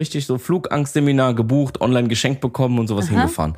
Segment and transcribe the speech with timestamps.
[0.00, 3.14] richtig so Flugangstseminar gebucht, online geschenkt bekommen und sowas Aha.
[3.14, 3.56] hingefahren.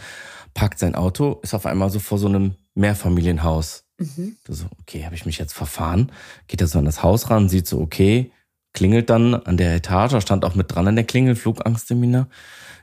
[0.54, 3.84] Packt sein Auto, ist auf einmal so vor so einem Mehrfamilienhaus.
[3.98, 4.36] Mhm.
[4.48, 6.10] So, okay, habe ich mich jetzt verfahren?
[6.48, 8.32] Geht er so an das Haus ran, sieht so, okay,
[8.72, 12.28] klingelt dann an der Etage, stand auch mit dran an der Klingel, Flugangstseminar.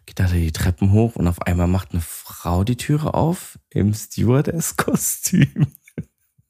[0.05, 3.93] Geht da die Treppen hoch und auf einmal macht eine Frau die Türe auf im
[3.93, 5.67] Stewardess-Kostüm.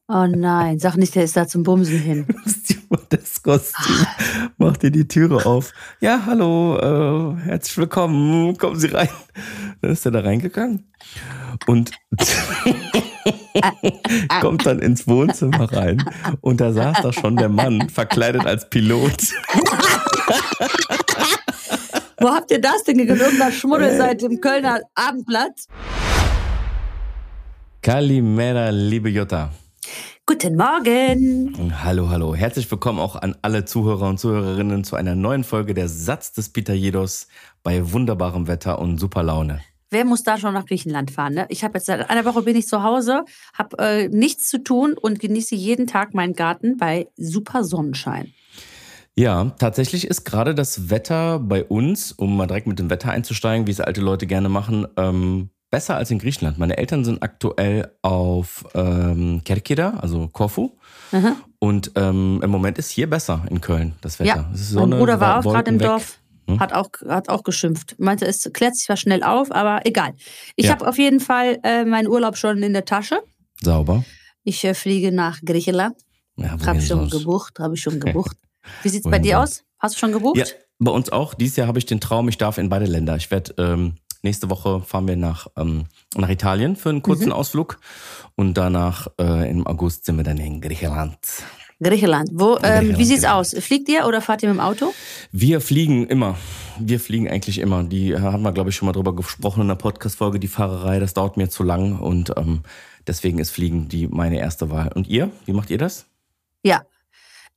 [0.10, 2.26] Oh nein, sag nicht, der ist da zum Bumsen hin.
[2.48, 4.08] Stewardess-Kostüm.
[4.58, 5.74] Macht ihr die Türe auf.
[6.00, 9.10] Ja, hallo, äh, herzlich willkommen, kommen Sie rein.
[9.82, 10.90] Dann ist er da reingegangen
[11.66, 11.92] und
[14.40, 16.02] kommt dann ins Wohnzimmer rein
[16.40, 19.12] und da saß da schon der Mann, verkleidet als Pilot.
[22.22, 23.20] Wo habt ihr das denn gekriegt?
[23.20, 25.66] Irgendeiner Schmuddel seit dem Kölner Abendblatt?
[27.82, 29.52] Kalimera, liebe Jutta.
[30.30, 31.72] Guten Morgen.
[31.82, 32.36] Hallo, hallo.
[32.36, 36.50] Herzlich willkommen auch an alle Zuhörer und Zuhörerinnen zu einer neuen Folge der Satz des
[36.50, 37.30] Pitajedos
[37.64, 39.62] bei wunderbarem Wetter und super Laune.
[39.90, 41.34] Wer muss da schon nach Griechenland fahren?
[41.34, 41.46] Ne?
[41.48, 44.96] Ich habe jetzt seit einer Woche bin ich zu Hause, habe äh, nichts zu tun
[45.00, 48.34] und genieße jeden Tag meinen Garten bei super Sonnenschein.
[49.16, 53.66] Ja, tatsächlich ist gerade das Wetter bei uns, um mal direkt mit dem Wetter einzusteigen,
[53.66, 56.58] wie es alte Leute gerne machen, ähm, besser als in Griechenland.
[56.58, 60.72] Meine Eltern sind aktuell auf ähm, Kerkira, also Korfu.
[61.60, 64.28] Und ähm, im Moment ist hier besser in Köln das Wetter.
[64.36, 65.88] Ja, Es ist mein Sonne, Bruder war auch gerade im weg.
[65.88, 66.60] Dorf, Hm?
[66.62, 67.96] hat auch, hat auch geschimpft.
[68.00, 70.14] Meinte, es klärt sich zwar schnell auf, aber egal.
[70.56, 70.72] Ich Ja.
[70.72, 73.20] habe auf jeden Fall äh, meinen Urlaub schon in der Tasche.
[73.62, 74.06] Sauber.
[74.46, 75.96] Ich äh, fliege nach Griechenland.
[76.38, 78.38] Ja, Habe wohin schon gebucht, habe ich schon gebucht.
[78.84, 79.60] Wie sieht's bei Wohin dir sonst?
[79.60, 79.64] aus?
[79.80, 80.38] Hast du schon gebucht?
[80.38, 80.46] Ja,
[80.80, 81.34] bei uns auch.
[81.34, 83.18] Dieses Jahr habe ich den Traum, ich darf in beide Länder.
[83.18, 87.34] Ich werde ähm, nächste Woche fahren wir nach, ähm, nach Italien für einen kurzen Mhm.
[87.34, 87.80] Ausflug
[88.36, 91.18] und danach äh, im August sind wir dann in Griechenland.
[91.82, 92.30] Griechenland.
[92.34, 93.40] Wo, ähm, Griechenland, wie sieht's genau.
[93.40, 93.56] aus?
[93.60, 94.94] Fliegt ihr oder fahrt ihr mit dem Auto?
[95.32, 96.36] Wir fliegen immer.
[96.80, 97.84] Wir fliegen eigentlich immer.
[97.84, 100.40] Die äh, haben wir, glaube ich, schon mal drüber gesprochen in der Podcast-Folge.
[100.40, 102.62] Die Fahrerei, das dauert mir zu lang und ähm,
[103.06, 104.92] deswegen ist Fliegen die meine erste Wahl.
[104.94, 105.32] Und ihr?
[105.46, 106.08] Wie macht ihr das?
[106.64, 106.82] Ja.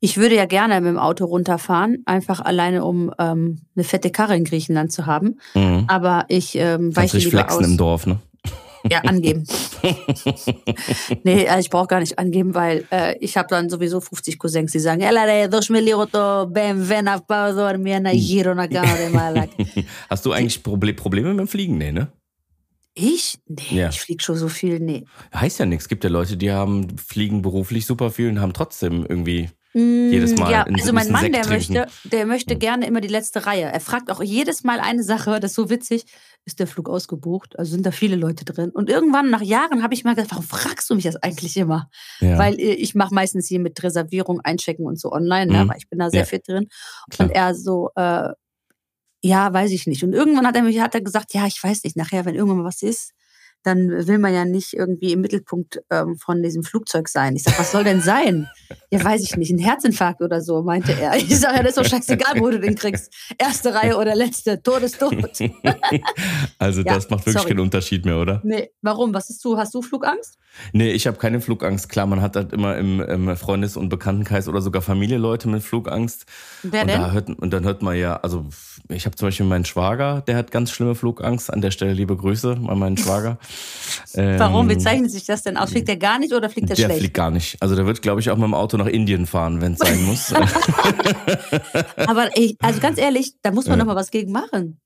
[0.00, 4.34] Ich würde ja gerne mit dem Auto runterfahren, einfach alleine, um ähm, eine fette Karre
[4.34, 5.38] in Griechenland zu haben.
[5.54, 5.84] Mhm.
[5.88, 7.70] Aber ich ähm, weiche lieber flexen aus.
[7.70, 8.18] im Dorf, ne?
[8.90, 9.44] Ja, angeben.
[11.22, 14.72] nee, also ich brauche gar nicht angeben, weil äh, ich habe dann sowieso 50 Cousins,
[14.72, 15.02] die sagen.
[20.08, 21.76] Hast du eigentlich Proble Probleme mit dem Fliegen?
[21.76, 22.08] Nee, ne?
[22.94, 23.38] Ich?
[23.46, 23.88] Nee, Ja.
[23.90, 24.80] ich fliege schon so viel.
[24.80, 25.04] Nee.
[25.34, 25.84] Heißt ja nichts.
[25.84, 30.10] Es gibt ja Leute, die haben fliegen beruflich super viel und haben trotzdem irgendwie Mm,
[30.10, 31.74] Jedes Mal Ja, also mein Mann, Sekt der trinken.
[31.74, 33.64] möchte, der möchte gerne immer die letzte Reihe.
[33.64, 36.04] Er fragt auch jedes Mal eine Sache, das ist so witzig.
[36.44, 37.58] Ist der Flug ausgebucht?
[37.58, 38.70] Also sind da viele Leute drin.
[38.70, 41.88] Und irgendwann nach Jahren habe ich mal gedacht, warum fragst du mich das eigentlich immer?
[42.20, 42.36] ja.
[42.38, 45.64] Weil äh, ich mache meistens hier mit Reservierung, Einchecken und so online, ne?
[45.64, 45.68] Mhm.
[45.68, 46.26] weil ich bin da sehr Ja.
[46.26, 46.66] fit drin.
[47.10, 47.28] Klar.
[47.28, 48.30] Und er so, äh,
[49.22, 50.02] ja, weiß ich nicht.
[50.02, 52.58] Und irgendwann hat er mich hat er gesagt, ja, ich weiß nicht, nachher, wenn irgendwann
[52.58, 53.12] mal was ist,
[53.62, 57.36] dann will man ja nicht irgendwie im Mittelpunkt ähm, von diesem Flugzeug sein.
[57.36, 58.48] Ich sag, was soll denn sein?
[58.90, 61.14] Ja, weiß ich nicht, ein Herzinfarkt oder so, meinte er.
[61.16, 63.12] Ich sage, ja, das ist doch scheißegal, wo du den kriegst.
[63.38, 65.14] Erste Reihe oder letzte, Tod ist tot.
[66.58, 67.48] also Ja, das macht wirklich sorry.
[67.48, 68.40] keinen Unterschied mehr, oder?
[68.44, 69.12] Nee, warum?
[69.12, 69.56] Was ist du?
[69.56, 70.38] Hast du Flugangst?
[70.72, 71.88] Nee, ich habe keine Flugangst.
[71.88, 75.62] Klar, man hat halt immer im, im Freundes- und Bekanntenkreis oder sogar Familie Leute mit
[75.62, 76.26] Flugangst.
[76.62, 77.00] Wer und, denn?
[77.00, 78.46] Da hört, und dann hört man ja, also
[78.88, 81.52] ich habe zum Beispiel meinen Schwager, der hat ganz schlimme Flugangst.
[81.52, 83.38] An der Stelle liebe Grüße an meinen Schwager.
[84.14, 84.68] Warum?
[84.68, 85.70] Wie Ähm, zeichnet sich das denn aus?
[85.70, 87.00] Fliegt der gar nicht oder fliegt der, Der schlecht?
[87.00, 87.56] fliegt gar nicht.
[87.60, 90.02] Also der wird, glaube ich, auch mit dem Auto nach Indien fahren, wenn es sein
[90.06, 90.32] muss.
[91.96, 93.84] Aber ich, also ganz ehrlich, da muss man Ja.
[93.84, 94.80] noch mal was gegen machen.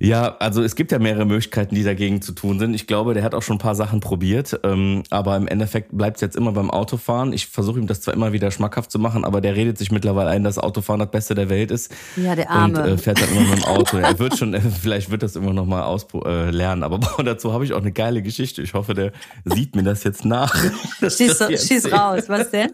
[0.00, 2.74] Ja, also es gibt ja mehrere Möglichkeiten, die dagegen zu tun sind.
[2.74, 6.16] Ich glaube, der hat auch schon ein paar Sachen probiert, ähm, aber im Endeffekt bleibt
[6.16, 7.32] es jetzt immer beim Autofahren.
[7.34, 10.30] Ich versuche ihm das zwar immer wieder schmackhaft zu machen, aber der redet sich mittlerweile
[10.30, 12.88] ein, dass Autofahren das Beste der Welt ist Ja, der und Arme.
[12.92, 13.98] äh, fährt dann immer mit dem Auto.
[13.98, 17.22] er wird schon, äh, vielleicht wird das immer noch mal auspro- äh, lernen, aber boah,
[17.22, 18.62] dazu habe ich auch eine geile Geschichte.
[18.62, 19.12] Ich hoffe, der
[19.44, 20.54] sieht mir das jetzt nach.
[21.00, 22.24] schieß, hier schieß raus.
[22.28, 22.72] Was denn?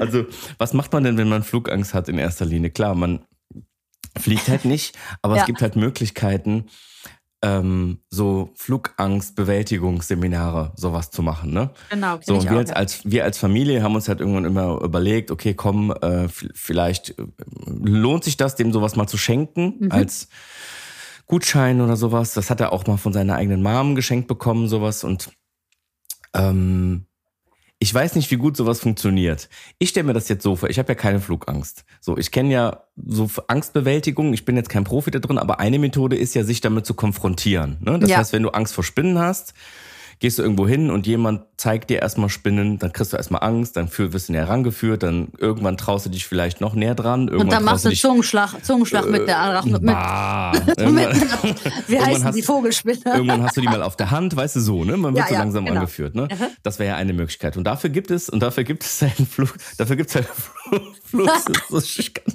[0.00, 0.24] Also,
[0.58, 2.70] was macht man denn, wenn man Flugangst hat in erster Linie?
[2.70, 3.20] Klar, man
[4.18, 5.42] fliegt halt nicht, aber Ja.
[5.42, 6.66] es gibt halt Möglichkeiten,
[7.42, 11.70] ähm, so Flugangstbewältigungsseminare, sowas zu machen, ne?
[11.88, 12.76] Genau, So, und wir auch, als, ja.
[12.76, 17.24] als, wir als Familie haben uns halt irgendwann immer überlegt, okay, komm, äh, vielleicht äh,
[17.66, 19.92] lohnt sich das, dem sowas mal zu schenken, Mhm.
[19.92, 20.28] als
[21.26, 22.34] Gutschein oder sowas.
[22.34, 25.04] Das hat er auch mal von seiner eigenen Mom geschenkt bekommen, sowas.
[25.04, 25.30] Und
[26.34, 27.06] ähm,
[27.82, 29.48] ich weiß nicht, wie gut sowas funktioniert.
[29.78, 31.84] Ich stelle mir das jetzt so vor, ich habe ja keine Flugangst.
[32.00, 35.78] So, ich kenne ja so Angstbewältigung, ich bin jetzt kein Profi da drin, aber eine
[35.78, 37.78] Methode ist ja, sich damit zu konfrontieren.
[37.80, 37.98] Ne?
[37.98, 38.18] Das Ja.
[38.18, 39.54] heißt, wenn du Angst vor Spinnen hast,
[40.20, 43.76] gehst du irgendwo hin und jemand zeigt dir erstmal Spinnen, dann kriegst du erstmal Angst,
[43.76, 47.22] dann wirst du näher rangeführt, dann irgendwann traust du dich vielleicht noch näher dran.
[47.22, 49.78] Irgendwann und dann machst du Zungenschlag, Zungenschlag äh, mit der Arachno.
[49.80, 49.90] Mit,
[51.88, 53.00] wie heißen hast, die Vogelspinne?
[53.06, 54.98] irgendwann hast du die mal auf der Hand, weißt du so, ne?
[54.98, 55.80] Man wird ja, so langsam genau.
[55.80, 56.28] angeführt, ne?
[56.30, 56.46] Mhm.
[56.62, 57.56] Das wäre ja eine Möglichkeit.
[57.56, 60.26] Und dafür gibt es, und dafür gibt es einen Flug, dafür gibt es einen
[61.04, 61.30] Flug.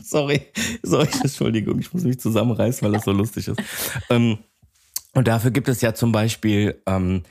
[0.03, 0.41] sorry,
[0.81, 3.61] sorry, Entschuldigung, ich muss mich zusammenreißen, weil das so lustig ist.
[4.09, 4.39] Ähm,
[5.13, 7.23] und dafür gibt es ja zum Beispiel ähm,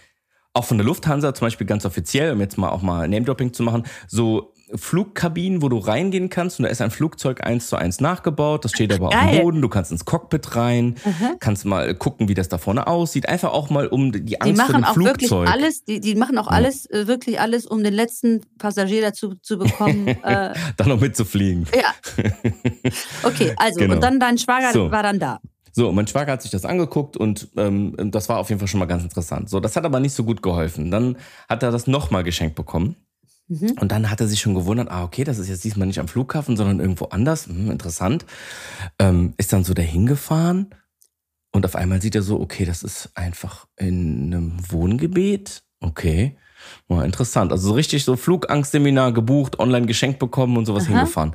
[0.54, 3.62] auch von der Lufthansa zum Beispiel ganz offiziell, um jetzt mal auch mal Name-Dropping zu
[3.62, 8.00] machen, so Flugkabinen, wo du reingehen kannst und da ist ein Flugzeug eins zu eins
[8.00, 8.64] nachgebaut.
[8.64, 9.20] Das steht aber Geil.
[9.20, 9.62] auf dem Boden.
[9.62, 11.36] Du kannst ins Cockpit rein, mhm.
[11.38, 13.28] kannst mal gucken, wie das da vorne aussieht.
[13.28, 15.30] Einfach auch mal um die Angst die machen vor dem auch Flugzeug.
[15.30, 17.00] Wirklich alles, die, die machen auch alles, ja.
[17.00, 20.06] Äh, wirklich alles, um den letzten Passagier dazu zu bekommen.
[20.22, 21.66] äh, dann noch mitzufliegen.
[21.74, 21.94] Ja.
[23.22, 23.94] Okay, also genau.
[23.94, 24.90] und dann dein Schwager so.
[24.90, 25.40] war dann da.
[25.76, 28.78] So, mein Schwager hat sich das angeguckt und ähm, das war auf jeden Fall schon
[28.78, 29.50] mal ganz interessant.
[29.50, 30.92] So, das hat aber nicht so gut geholfen.
[30.92, 31.16] Dann
[31.48, 32.94] hat er das nochmal geschenkt bekommen.
[33.48, 33.72] Mhm.
[33.80, 36.06] Und dann hat er sich schon gewundert, ah, okay, das ist jetzt diesmal nicht am
[36.06, 37.48] Flughafen, sondern irgendwo anders.
[37.48, 38.24] Hm, interessant.
[39.00, 40.72] Ähm, ist dann so dahin gefahren
[41.50, 45.64] und auf einmal sieht er so, okay, das ist einfach in einem Wohngebiet.
[45.80, 46.36] Okay.
[46.86, 47.50] Mal interessant.
[47.50, 50.92] Also so richtig so Flugangstseminar gebucht, online geschenkt bekommen und sowas Aha.
[50.92, 51.34] hingefahren.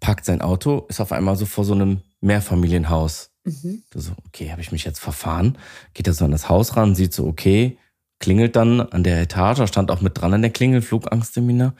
[0.00, 3.33] Packt sein Auto, ist auf einmal so vor so einem Mehrfamilienhaus.
[3.44, 3.82] Mhm.
[3.94, 5.58] So, okay, habe ich mich jetzt verfahren?
[5.92, 7.78] Geht er so an das Haus ran, sieht so, okay,
[8.18, 11.74] klingelt dann an der Etage, stand auch mit dran an der Klingel, Flugangstseminar.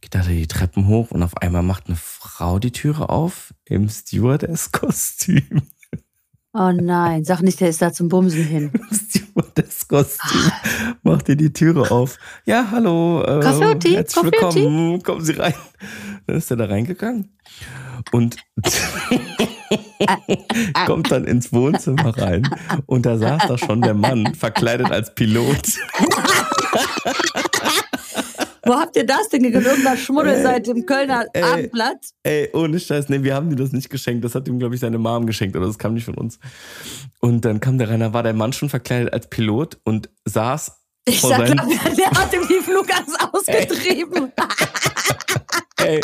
[0.00, 3.88] Geht da die Treppen hoch und auf einmal macht eine Frau die Türe auf im
[3.88, 5.62] Stewardess-Kostüm.
[6.52, 8.72] Oh nein, sag nicht, der ist da zum Bumsen hin.
[8.92, 10.52] Stewardess-Kostüm.
[11.02, 12.18] Macht ihr die Türe auf.
[12.46, 13.22] Ja, hallo.
[13.22, 15.02] Äh, herzlich willkommen.
[15.02, 15.54] Kommen Sie rein.
[16.26, 17.36] Dann ist er da reingegangen.
[18.12, 18.36] Und
[20.86, 22.48] kommt dann ins Wohnzimmer rein
[22.86, 25.62] und da saß da schon der Mann, verkleidet als Pilot.
[28.64, 29.66] Wo habt ihr das denn gekriegt?
[29.66, 31.96] Irgendeiner Schmuddelseite im Kölner ey, Abendblatt?
[32.22, 34.24] Ey, ohne Scheiß, nee, wir haben ihm das nicht geschenkt.
[34.24, 36.38] Das hat ihm, glaube ich, seine Mom geschenkt oder das kam nicht von uns.
[37.20, 41.20] Und dann kam der rein, war der Mann schon verkleidet als Pilot und saß ich
[41.20, 41.56] sag, glaub,
[41.96, 44.32] der hat ihm die Flugangst ausgetrieben.
[45.84, 46.00] Ey,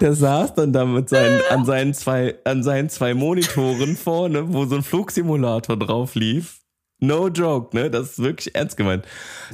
[0.00, 4.64] der saß dann da mit seinen, an, seinen zwei, an seinen zwei Monitoren vorne, wo
[4.66, 6.60] so ein Flugsimulator drauf lief.
[7.02, 7.90] No joke, ne?
[7.90, 9.06] Das ist wirklich ernst gemeint.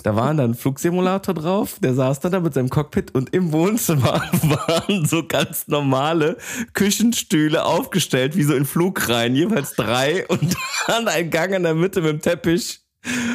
[0.02, 4.20] Da war dann Flugsimulator drauf, der saß dann da mit seinem Cockpit und im Wohnzimmer
[4.42, 6.38] waren so ganz normale
[6.74, 10.56] Küchenstühle aufgestellt, wie so in Flugreihen, jeweils drei und
[10.88, 12.80] dann ein Gang in der Mitte mit dem Teppich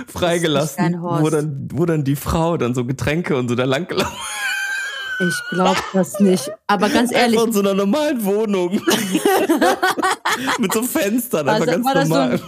[0.07, 4.17] freigelassen, wo dann, wo dann die Frau dann so Getränke und so da lang gelaufen
[5.27, 6.51] ich glaube das nicht.
[6.67, 7.39] Aber ganz ehrlich.
[7.39, 8.71] Von so einer normalen Wohnung.
[10.59, 12.37] Mit so Fenstern, also, einfach ganz normal.
[12.37, 12.45] So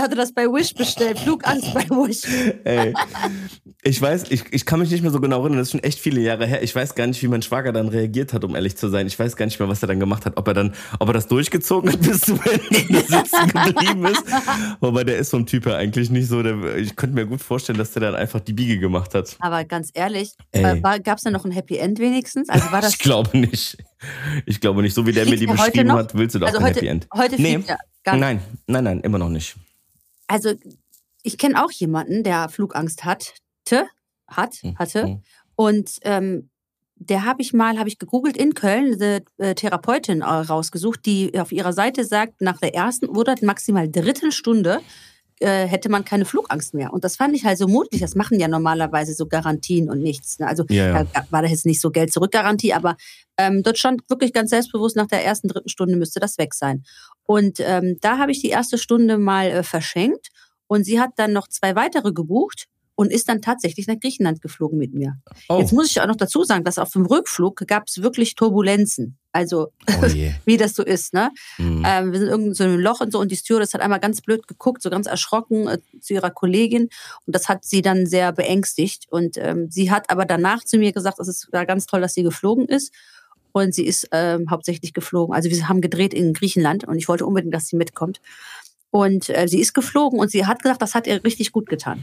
[0.00, 1.18] hatte das bei Wish bestellt.
[1.18, 2.22] Flugangst bei Wish.
[2.64, 2.94] Ey,
[3.82, 5.58] ich weiß, ich, ich kann mich nicht mehr so genau erinnern.
[5.58, 6.62] Das ist schon echt viele Jahre her.
[6.62, 9.06] Ich weiß gar nicht, wie mein Schwager dann reagiert hat, um ehrlich zu sein.
[9.06, 10.36] Ich weiß gar nicht mehr, was er dann gemacht hat.
[10.36, 14.24] Ob er dann, ob er das durchgezogen hat, bis zum Ende sitzen geblieben ist.
[14.80, 16.42] Wobei der ist vom Typ her eigentlich nicht so.
[16.42, 19.36] Der, ich könnte mir gut vorstellen, dass der dann einfach die Biege gemacht hat.
[19.40, 22.48] Aber ganz ehrlich, äh, gab es da noch ein Happy End wenigstens?
[22.48, 23.76] Also war das ich glaube nicht.
[24.46, 24.94] Ich glaube nicht.
[24.94, 27.08] So wie der mir die beschrieben hat, willst du doch also kein heute, Happy End.
[27.14, 27.62] Heute nee.
[28.04, 29.56] Nein, nein, nein, immer noch nicht
[30.32, 30.54] also
[31.22, 33.86] ich kenne auch jemanden, der Flugangst hatte,
[34.26, 35.06] hat, hm, hatte.
[35.06, 35.22] Mhm.
[35.56, 36.48] Und ähm,
[36.96, 41.38] der habe ich mal, habe ich gegoogelt in Köln, eine äh, Therapeutin äh, rausgesucht, die
[41.38, 44.80] auf ihrer Seite sagt, nach der ersten oder maximal dritten Stunde
[45.40, 46.92] äh, hätte man keine Flugangst mehr.
[46.92, 48.00] Und das fand ich halt so mutig.
[48.00, 50.38] Das machen ja normalerweise so Garantien und nichts.
[50.38, 50.46] Ne?
[50.46, 51.04] Also ja, ja.
[51.04, 52.96] Da war das jetzt nicht so Geld-Zurück-Garantie, aber
[53.36, 56.84] ähm, dort stand wirklich ganz selbstbewusst, nach der ersten, dritten Stunde müsste das weg sein.
[57.24, 60.28] Und ähm, da habe ich die erste Stunde mal äh, verschenkt
[60.66, 64.78] und sie hat dann noch zwei weitere gebucht und ist dann tatsächlich nach Griechenland geflogen
[64.78, 65.16] mit mir.
[65.48, 65.58] Oh.
[65.58, 69.18] Jetzt muss ich auch noch dazu sagen, dass auf dem Rückflug gab es wirklich Turbulenzen.
[69.32, 70.02] Also oh
[70.44, 71.14] wie das so ist.
[71.14, 71.30] Ne?
[71.56, 71.82] Mhm.
[71.86, 74.00] Ähm, wir sind irgendwo so in einem Loch und so und die Stewardess hat einmal
[74.00, 76.90] ganz blöd geguckt, so ganz erschrocken äh, zu ihrer Kollegin
[77.26, 79.06] und das hat sie dann sehr beängstigt.
[79.10, 82.22] Und ähm, sie hat aber danach zu mir gesagt, es ist ganz toll, dass sie
[82.22, 82.92] geflogen ist.
[83.54, 85.34] Und sie ist ähm, hauptsächlich geflogen.
[85.34, 88.22] Also wir haben gedreht in Griechenland und ich wollte unbedingt, dass sie mitkommt.
[88.90, 92.02] Und äh, sie ist geflogen und sie hat gesagt, das hat ihr richtig gut getan.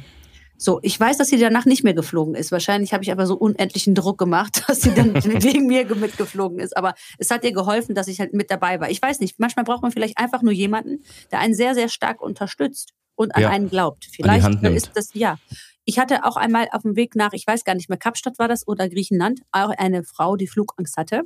[0.61, 2.51] So, ich weiß, dass sie danach nicht mehr geflogen ist.
[2.51, 6.75] Wahrscheinlich habe ich aber so unendlichen Druck gemacht, dass sie dann wegen mir mitgeflogen ist.
[6.75, 8.91] Aber es hat ihr geholfen, dass ich halt mit dabei war.
[8.91, 12.21] Ich weiß nicht, manchmal braucht man vielleicht einfach nur jemanden, der einen sehr, sehr stark
[12.21, 14.09] unterstützt und an ja, einen glaubt.
[14.11, 15.37] Vielleicht ist das, ja.
[15.85, 18.49] Ich hatte auch einmal auf dem Weg nach, ich weiß gar nicht mehr, Kapstadt war
[18.49, 21.23] das oder Griechenland, auch eine Frau, die Flugangst hatte.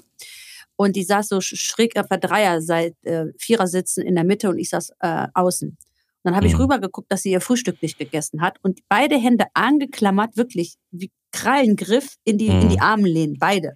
[0.75, 4.49] Und die saß so schräg auf der Dreier, seit äh, Vierer sitzen in der Mitte
[4.49, 5.77] und ich saß äh, außen.
[6.23, 6.61] Dann habe ich Mhm.
[6.61, 12.15] rübergeguckt, dass sie ihr Frühstück nicht gegessen hat und beide Hände angeklammert, wirklich wie Krallengriff
[12.23, 12.81] in die, in die Mhm.
[12.81, 13.73] Armlehnen, beide.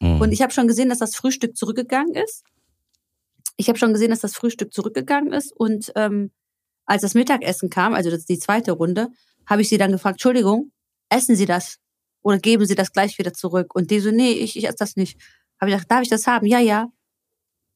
[0.00, 0.20] Mhm.
[0.20, 2.44] Und ich habe schon gesehen, dass das Frühstück zurückgegangen ist.
[3.56, 5.52] Ich habe schon gesehen, dass das Frühstück zurückgegangen ist.
[5.52, 6.30] Und ähm,
[6.84, 9.08] als das Mittagessen kam, also das ist die zweite Runde,
[9.46, 10.70] habe ich sie dann gefragt, Entschuldigung,
[11.08, 11.78] essen Sie das?
[12.22, 13.74] Oder geben Sie das gleich wieder zurück?
[13.74, 15.18] Und die so, nee, ich, ich esse das nicht.
[15.60, 16.46] Habe ich gedacht, darf ich das haben?
[16.46, 16.88] Ja, ja.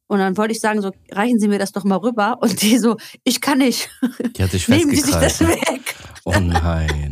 [0.09, 2.39] Und dann wollte ich sagen, so, reichen Sie mir das doch mal rüber.
[2.43, 3.89] Und die so, ich kann nicht.
[4.37, 5.95] Die hat sich Nehmen Sie sich das weg.
[6.25, 7.11] Oh nein.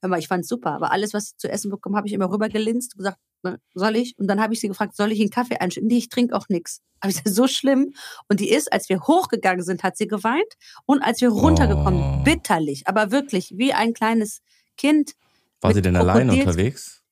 [0.00, 0.70] Hör mal, ich fand's super.
[0.72, 3.96] Aber alles, was ich zu essen bekommen, habe ich immer rübergelinst und gesagt, ne, soll
[3.96, 4.16] ich?
[4.18, 5.88] Und dann habe ich sie gefragt, soll ich einen Kaffee einschütten?
[5.88, 6.80] Nee, ich trinke auch nichts.
[7.02, 7.92] Habe ich so schlimm.
[8.28, 10.46] Und die ist, als wir hochgegangen sind, hat sie geweint.
[10.86, 12.22] Und als wir runtergekommen Oh.
[12.22, 14.42] bitterlich, aber wirklich wie ein kleines
[14.76, 15.14] Kind.
[15.60, 17.02] War sie denn alleine Krokodils- unterwegs?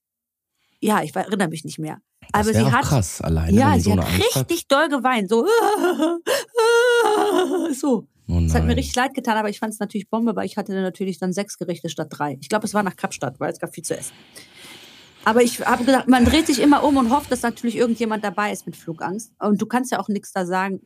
[0.81, 1.99] Ja, ich erinnere mich nicht mehr.
[2.33, 4.51] Das Aber sie hat, krass, alleine, ja, sie so hat eine Angst hat.
[4.51, 5.29] richtig doll geweint.
[5.29, 5.47] So,
[7.73, 8.07] so.
[8.31, 10.59] Oh Es hat mir richtig leid getan, aber ich fand es natürlich Bombe, weil ich
[10.59, 12.37] hatte dann natürlich dann sechs Gerichte statt drei.
[12.43, 14.13] Ich glaube, es war nach Kapstadt, weil es gab viel zu essen.
[15.25, 18.53] Aber ich habe gedacht, man dreht sich immer um und hofft, dass natürlich irgendjemand dabei
[18.53, 19.33] ist mit Flugangst.
[19.39, 20.81] Und du kannst ja auch nichts da sagen,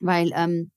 [0.00, 0.70] weil ähm,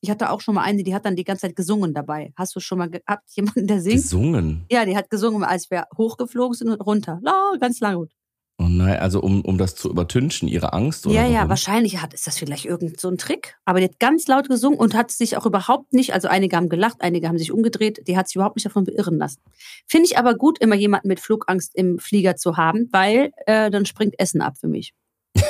[0.00, 2.32] ich hatte auch schon mal eine, die hat dann die ganze Zeit gesungen dabei.
[2.36, 4.02] Hast du schon mal gehabt, jemanden, der singt?
[4.02, 4.66] Gesungen.
[4.70, 7.18] Ja, die hat gesungen, als wir hochgeflogen sind und runter.
[7.22, 8.12] La, ganz lang gut.
[8.56, 11.48] Oh nein, also um, um das zu übertünchen, ihre Angst oder Ja, ja, warum?
[11.50, 13.56] wahrscheinlich hat, ist das vielleicht irgend so ein Trick.
[13.64, 16.68] Aber die hat ganz laut gesungen und hat sich auch überhaupt nicht, also einige haben
[16.68, 19.40] gelacht, einige haben sich umgedreht, die hat sich überhaupt nicht davon beirren lassen.
[19.86, 23.86] Finde ich aber gut, immer jemanden mit Flugangst im Flieger zu haben, weil äh, dann
[23.86, 24.94] springt Essen ab für mich.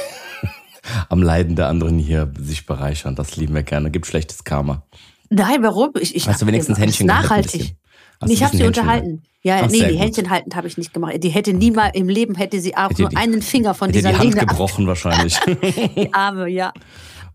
[1.11, 3.91] Am Leiden der anderen hier sich bereichern, das lieben wir gerne.
[3.91, 4.87] Gibt schlechtes Karma.
[5.29, 5.91] Nein, warum?
[6.01, 7.77] Ich, ich Hast du wenigstens Händchen Nachhaltig.
[8.21, 9.23] Hast ich habe sie Händchen unterhalten.
[9.43, 9.99] Ja, Ach, nee, die gut.
[10.01, 11.15] Händchen halten habe ich nicht gemacht.
[11.23, 13.89] Die hätte nie mal im Leben, hätte sie auch Hätte nur die- einen Finger von
[13.89, 15.39] Hätte dieser die Hand ab- gebrochen wahrscheinlich.
[15.97, 16.73] die Arme, ja.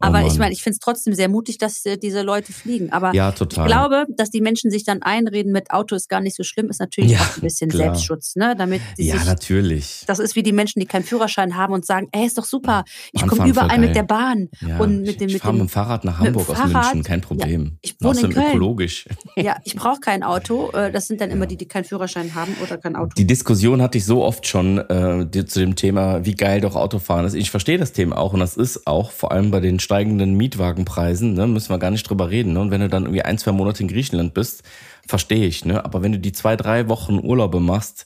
[0.01, 0.38] Oh Aber ich Mann.
[0.39, 2.91] meine, ich finde es trotzdem sehr mutig, dass äh, diese Leute fliegen.
[2.91, 6.36] Aber ja, Ich glaube, dass die Menschen sich dann einreden mit Auto ist gar nicht
[6.38, 7.88] so schlimm, ist natürlich Ja, auch ein bisschen klar.
[7.88, 8.56] Selbstschutz, ne?
[8.58, 9.25] Damit ja, sich.
[9.25, 10.03] natürlich.
[10.08, 12.84] Das ist wie die Menschen, die keinen Führerschein haben und sagen, ey, ist doch super,
[13.12, 15.62] ich komme überall mit der Bahn Ja, und mit ich, dem ich mit fahre mit
[15.63, 15.70] dem.
[15.70, 16.74] Fahrrad nach Hamburg aus Fahrrad.
[16.94, 17.77] München, kein Problem.
[17.82, 18.48] ich wohne in Köln.
[18.48, 19.06] ökologisch.
[19.36, 20.70] Ja, ich brauche kein Auto.
[20.72, 23.12] äh, Das sind dann immer die, die keinen Führerschein haben oder kein Auto.
[23.18, 27.25] Die Diskussion hatte ich so oft schon äh, zu dem Thema, wie geil doch Autofahren
[27.25, 27.34] ist.
[27.36, 31.34] Ich verstehe das Thema auch und das ist auch vor allem bei den steigenden Mietwagenpreisen,
[31.34, 32.53] ne, müssen wir gar nicht drüber reden.
[32.53, 32.60] Ne?
[32.60, 34.62] Und wenn du dann irgendwie ein, zwei Monate in Griechenland bist,
[35.08, 35.65] verstehe ich.
[35.65, 35.84] Ne?
[35.84, 38.05] Aber wenn du die zwei, drei Wochen Urlaube machst,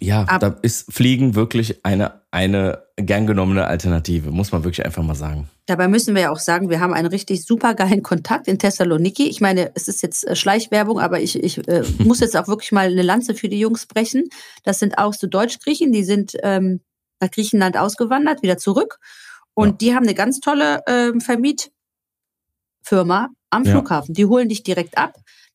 [0.00, 5.02] ja, Ab- da ist Fliegen wirklich eine, eine gern genommene Alternative, muss man wirklich einfach
[5.02, 5.48] mal sagen.
[5.64, 9.30] Dabei müssen wir ja auch sagen, wir haben einen richtig super geilen Kontakt in Thessaloniki.
[9.30, 12.72] Ich meine, es ist jetzt äh, Schleichwerbung, aber ich, ich äh, muss jetzt auch wirklich
[12.72, 14.24] mal eine Lanze für die Jungs brechen.
[14.62, 16.80] Das sind auch so Deutschgriechen, die sind ähm,
[17.18, 18.98] nach Griechenland ausgewandert, wieder zurück.
[19.58, 19.76] Und Ja.
[19.80, 21.72] die haben eine ganz tolle ähm, Vermietfirma
[23.50, 23.72] am Ja.
[23.72, 24.14] Flughafen.
[24.14, 25.14] Die holen dich direkt ab,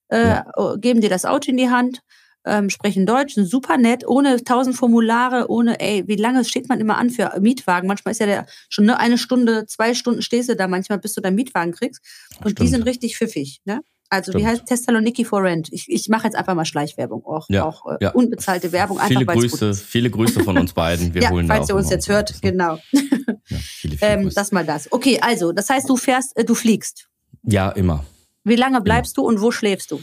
[0.10, 0.76] äh, Ja.
[0.78, 2.02] geben dir das Auto in die Hand,
[2.46, 6.82] ähm, sprechen Deutsch, sind super nett, ohne tausend Formulare, ohne, ey, wie lange steht man
[6.82, 7.88] immer an für Mietwagen?
[7.88, 11.14] Manchmal ist ja der schon ne, eine Stunde, zwei Stunden stehst du da manchmal, bis
[11.14, 12.02] du deinen Mietwagen kriegst.
[12.44, 12.70] Und die Stimmt.
[12.72, 13.80] sind richtig pfiffig, ne?
[14.14, 14.52] Also wie Stimmt.
[14.52, 15.70] heißt Thessaloniki for Rent?
[15.72, 18.12] Ich, ich mache jetzt einfach mal Schleichwerbung, auch, Ja, auch äh, ja.
[18.12, 21.16] unbezahlte Werbung, einfach viele Grüße, viele Grüße von uns beiden.
[21.16, 22.78] Wir ja, holen falls ihr uns immer jetzt hört, genau.
[22.92, 24.92] Ja, viele, viele Ähm, das mal das.
[24.92, 27.08] Okay, also, das heißt, du fährst, äh, du fliegst.
[27.42, 28.06] ja, immer.
[28.44, 30.00] Wie lange bleibst du und wo schläfst du?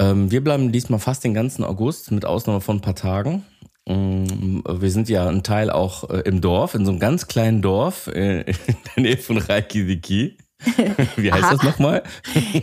[0.00, 3.44] Ähm, wir bleiben diesmal fast den ganzen August, mit Ausnahme von ein paar Tagen.
[3.86, 7.62] Ähm, Wir sind ja ein Teil auch äh, im Dorf, in so einem ganz kleinen
[7.62, 10.36] Dorf äh, in der Nähe von Reykjavik.
[11.16, 11.52] Wie heißt Aha.
[11.54, 12.02] das nochmal?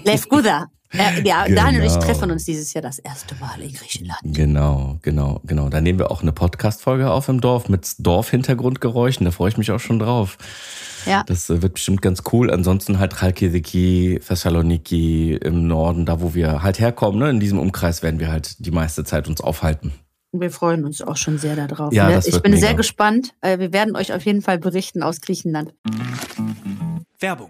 [0.04, 0.68] Lefguda.
[0.94, 2.06] Äh, ja, Daniel und ich Genau.
[2.06, 4.20] treffen uns dieses Jahr das erste Mal in Griechenland.
[4.24, 5.68] Genau, genau, genau.
[5.70, 9.25] Da nehmen wir auch eine Podcast-Folge auf im Dorf mit Dorfhintergrundgeräuschen.
[9.25, 10.38] Da freue ich mich auch schon drauf.
[11.06, 11.24] Ja.
[11.25, 12.51] Das äh, wird bestimmt ganz cool.
[12.51, 17.20] Ansonsten halt Chalkidiki, Thessaloniki im Norden, da wo wir halt herkommen.
[17.20, 17.30] Ne?
[17.32, 19.92] In diesem Umkreis werden wir halt die meiste Zeit uns aufhalten.
[20.34, 21.94] Wir freuen uns auch schon sehr darauf.
[21.94, 22.16] Ja, ne?
[22.16, 22.66] das Ich bin mega.
[22.68, 23.34] sehr gespannt.
[23.42, 25.74] Äh, Wir werden euch auf jeden Fall berichten aus Griechenland.
[27.20, 27.50] Werbung.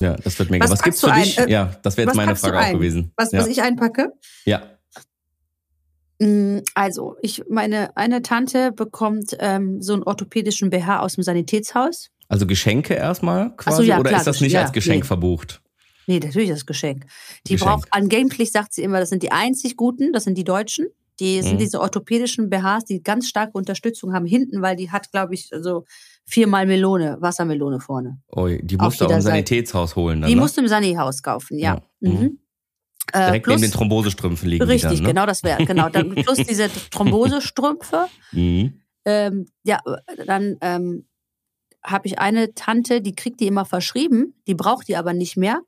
[0.00, 0.64] Ja, das wird mega.
[0.64, 1.38] Was Was, gibt's für du dich?
[1.40, 1.48] ein?
[1.48, 2.74] Äh, ja, das wäre jetzt meine Frage auch ein?
[2.74, 3.12] gewesen.
[3.16, 3.40] Was, ja.
[3.40, 4.12] was ich einpacke?
[4.44, 4.62] ja.
[6.20, 12.10] Mm, Also, ich, meine eine Tante bekommt ähm, so einen orthopädischen BH aus dem Sanitätshaus.
[12.28, 13.76] Also Geschenke erstmal quasi?
[13.78, 15.06] so, ja, oder klar, ist das nicht ja, als Geschenk nee.
[15.06, 15.62] verbucht?
[16.06, 17.04] Nee, natürlich das Geschenk.
[17.46, 17.70] Die Geschenk.
[17.70, 20.86] braucht angeblich, sagt sie immer, das sind die einzig guten, das sind die Deutschen.
[21.20, 21.58] Die sind Mhm.
[21.58, 25.84] diese orthopädischen BHs, die ganz starke Unterstützung haben hinten, weil die hat, glaube ich, so
[26.28, 28.20] viermal Melone, Wassermelone vorne.
[28.36, 29.20] Ui, die musst du auch im.
[29.20, 30.40] Sanitätshaus holen dann, die ne?
[30.40, 31.74] musst du im Sani-Haus kaufen, ja.
[31.74, 32.38] Ja, Mhm.
[33.12, 35.08] Äh, Direkt plus, neben den Thrombosestrümpfen liegen Richtig, die dann, ne?
[35.08, 35.88] genau, das wäre, genau.
[35.88, 38.06] Dann, plus diese Thrombosestrümpfe.
[38.32, 38.82] Mhm.
[39.06, 39.80] Ähm, ja,
[40.26, 41.06] dann ähm,
[41.82, 45.62] habe ich eine Tante, die kriegt die immer verschrieben, die braucht die aber nicht mehr,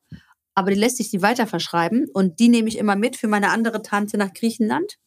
[0.54, 3.50] aber die lässt sich die weiter verschreiben und die nehme ich immer mit für meine
[3.50, 4.98] andere Tante nach Griechenland.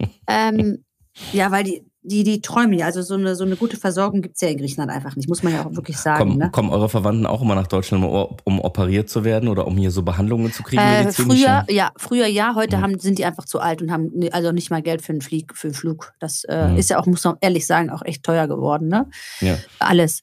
[0.26, 0.84] ähm,
[1.32, 4.40] ja, weil die, die, die träumen ja, also so eine, so eine gute Versorgung gibt's
[4.40, 6.18] ja in Griechenland einfach nicht, muss man ja auch wirklich sagen.
[6.30, 6.50] Kommen, ne?
[6.50, 9.90] kommen eure Verwandten auch immer nach Deutschland, um, um operiert zu werden oder um hier
[9.90, 10.82] so Behandlungen zu kriegen?
[10.82, 12.82] Äh, früher, ja, früher ja, heute Mhm.
[12.82, 15.54] haben, sind die einfach zu alt und haben also nicht mal Geld für einen, Flieg,
[15.56, 16.12] für einen Flug.
[16.18, 16.76] Das äh, Mhm.
[16.76, 19.06] ist ja auch, muss man ehrlich sagen, auch echt teuer geworden, ne?
[19.40, 19.58] Ja.
[19.78, 20.22] Alles.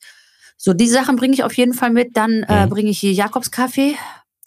[0.57, 2.15] So, die Sachen bringe ich auf jeden Fall mit.
[2.17, 2.69] Dann äh, Mhm.
[2.69, 3.95] bringe ich hier Jakobskaffee.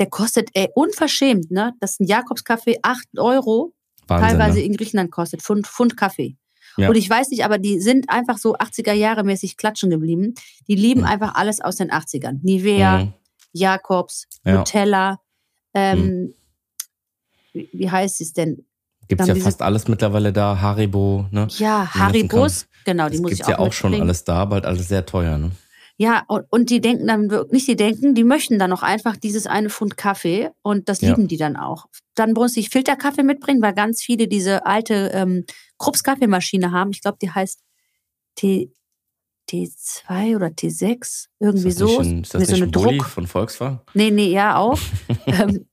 [0.00, 1.74] Der kostet, ey, unverschämt, ne?
[1.80, 3.72] Das ist ein Jakobskaffee, 8 Euro,
[4.06, 4.64] Wahnsinn, teilweise ne?
[4.64, 6.36] in Griechenland kostet, Pfund, Pfund Kaffee.
[6.78, 6.88] Ja.
[6.88, 10.34] Und ich weiß nicht, aber die sind einfach so 80er Jahre mäßig klatschen geblieben.
[10.68, 11.06] Die lieben Mhm.
[11.06, 12.38] einfach alles aus den 80ern.
[12.42, 13.12] Nivea, Mhm.
[13.52, 14.58] Jakobs, Ja.
[14.58, 15.18] Nutella,
[15.74, 16.34] ähm,
[17.52, 18.64] wie, wie heißt es denn?
[19.08, 21.48] Gibt's dann ja fast alles mittlerweile da, Haribo, ne?
[21.58, 24.86] Ja, Haribos, genau, die das muss ich auch ja auch schon alles da, bald alles
[24.88, 25.50] sehr teuer, ne?
[26.00, 29.16] Ja, und, und die denken dann wirklich, nicht die denken, die möchten dann auch einfach
[29.16, 31.08] dieses eine Pfund Kaffee und das Ja.
[31.10, 31.86] lieben die dann auch.
[32.14, 35.44] Dann muss ich Filterkaffee mitbringen, weil ganz viele diese alte ähm,
[35.76, 36.90] Krupps Kaffeemaschine haben.
[36.92, 37.60] Ich glaube, die heißt
[38.36, 38.70] T,
[39.50, 41.98] T2 oder T6, irgendwie ist das so.
[42.00, 43.06] nicht ein, ist das Mit so nicht eine ein Bulli Druck.
[43.08, 43.80] von Volkswagen?
[43.94, 44.78] Nee, nee, ja auch.
[45.26, 45.66] ähm,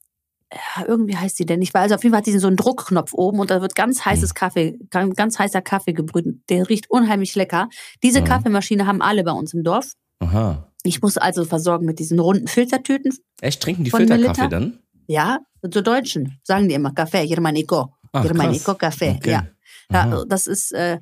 [0.51, 1.73] ja, irgendwie heißt die denn nicht.
[1.73, 4.05] Weil also auf jeden Fall hat die so einen Druckknopf oben und da wird ganz
[4.05, 4.33] heißes Hm.
[4.35, 6.39] Kaffee, ganz, ganz heißer Kaffee gebrüht.
[6.49, 7.67] Der riecht unheimlich lecker.
[8.01, 8.25] Diese Mhm.
[8.25, 9.91] Kaffeemaschine haben alle bei uns im Dorf.
[10.19, 10.71] Aha.
[10.83, 13.11] Ich muss also versorgen mit diesen runden Filtertüten.
[13.41, 14.79] Echt, trinken die Filterkaffee dann?
[15.07, 17.93] Ja, so Deutschen sagen die immer Kaffee, Germanico.
[18.11, 18.75] Ach, Germanico.
[18.75, 19.31] Kaffee, Okay.
[19.31, 19.47] ja.
[19.91, 20.25] ja.
[20.25, 20.99] Das ist, äh,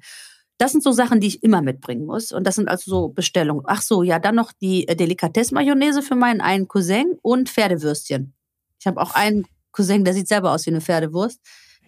[0.57, 2.31] das sind so Sachen, die ich immer mitbringen muss.
[2.31, 3.63] Und das sind also so Bestellungen.
[3.67, 8.33] Ach so, ja, dann noch die äh, Delikatesse-Mayonnaise für meinen einen Cousin und Pferdewürstchen.
[8.79, 11.39] Ich habe auch einen Cousin, der sieht selber aus wie eine Pferdewurst.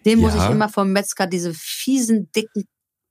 [0.04, 0.44] Den muss Ja.
[0.46, 2.64] ich immer vom Metzger, diese fiesen, dicken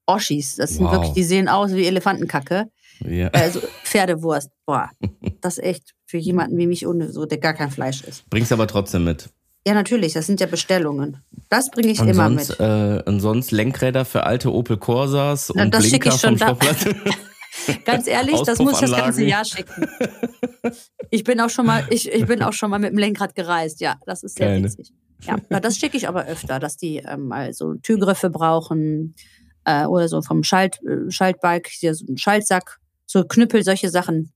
[0.06, 0.56] Oschis.
[0.56, 0.92] Das sind Wow.
[0.94, 2.70] wirklich, die sehen aus wie Elefantenkacke.
[3.00, 3.28] Ja.
[3.30, 4.50] Also Pferdewurst.
[4.66, 4.90] Boah,
[5.42, 8.30] das ist echt für jemanden wie mich, ohne so, der gar kein Fleisch isst.
[8.30, 9.30] Bringst aber trotzdem mit.
[9.68, 11.18] Ja, natürlich, das sind ja Bestellungen.
[11.50, 12.60] Das bringe ich Und immer sonst, mit.
[12.60, 16.58] äh, und sonst Lenkräder für alte Opel Corsas Na, und das Blinker ich schon vom.
[17.86, 19.24] Ganz ehrlich, das muss ich das ganze.
[19.24, 19.88] Jahr schicken.
[21.10, 23.80] Ich bin auch schon mal, ich, ich bin auch schon mal mit dem Lenkrad gereist.
[23.82, 24.68] Ja, das ist sehr Geil, ne?
[24.68, 24.92] witzig.
[25.22, 29.16] Ja, das schicke ich aber öfter, dass die ähm, mal so Türgriffe brauchen
[29.64, 32.80] äh, oder so vom Schalt, äh, Schaltbike, hier so ein Schaltsack,
[33.16, 34.34] so Knüppel, solche Sachen.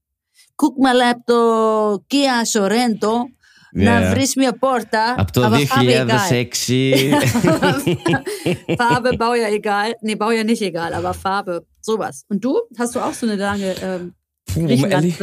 [0.55, 3.27] Guck mal, Lapto, Kia Sorento,
[3.73, 4.11] ja.
[4.11, 6.27] frisch mir porta, Ab da aber wie Farbe viel egal.
[6.27, 7.13] sexy.
[8.77, 9.95] Farbe, Baujahr egal.
[10.01, 12.23] Nee, Baujahr nicht egal, aber Farbe, sowas.
[12.29, 12.57] Und du?
[12.77, 14.13] Hast du auch so eine lange ähm,
[14.53, 15.15] Puh, um, ehrlich,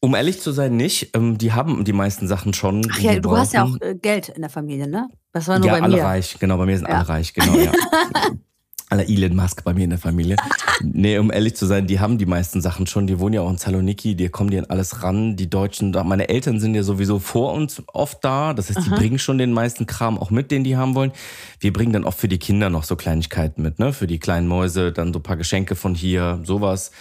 [0.00, 1.16] um ehrlich zu sein, nicht.
[1.16, 2.86] Ähm, die haben die meisten Sachen schon.
[2.92, 5.08] Ach ja, du hast ja auch äh, Geld in der Familie, ne?
[5.32, 6.04] Das war nur ja, bei alle mir.
[6.04, 6.98] reich, genau, bei mir sind Ja.
[6.98, 7.72] alle reich, genau, ja.
[8.90, 10.36] Aller Elon Musk bei mir in der Familie.
[10.80, 13.08] Nee, um ehrlich zu sein, die haben die meisten Sachen schon.
[13.08, 15.34] Die wohnen ja auch in Saloniki, die kommen die an alles ran.
[15.34, 18.54] Die Deutschen, meine Eltern sind ja sowieso vor uns oft da.
[18.54, 18.96] Das heißt, die Aha.
[18.96, 21.10] bringen schon den meisten Kram auch mit, den die haben wollen.
[21.58, 23.92] Wir bringen dann oft für die Kinder noch so Kleinigkeiten mit, ne?
[23.92, 26.92] Für die kleinen Mäuse, dann so ein paar Geschenke von hier, sowas.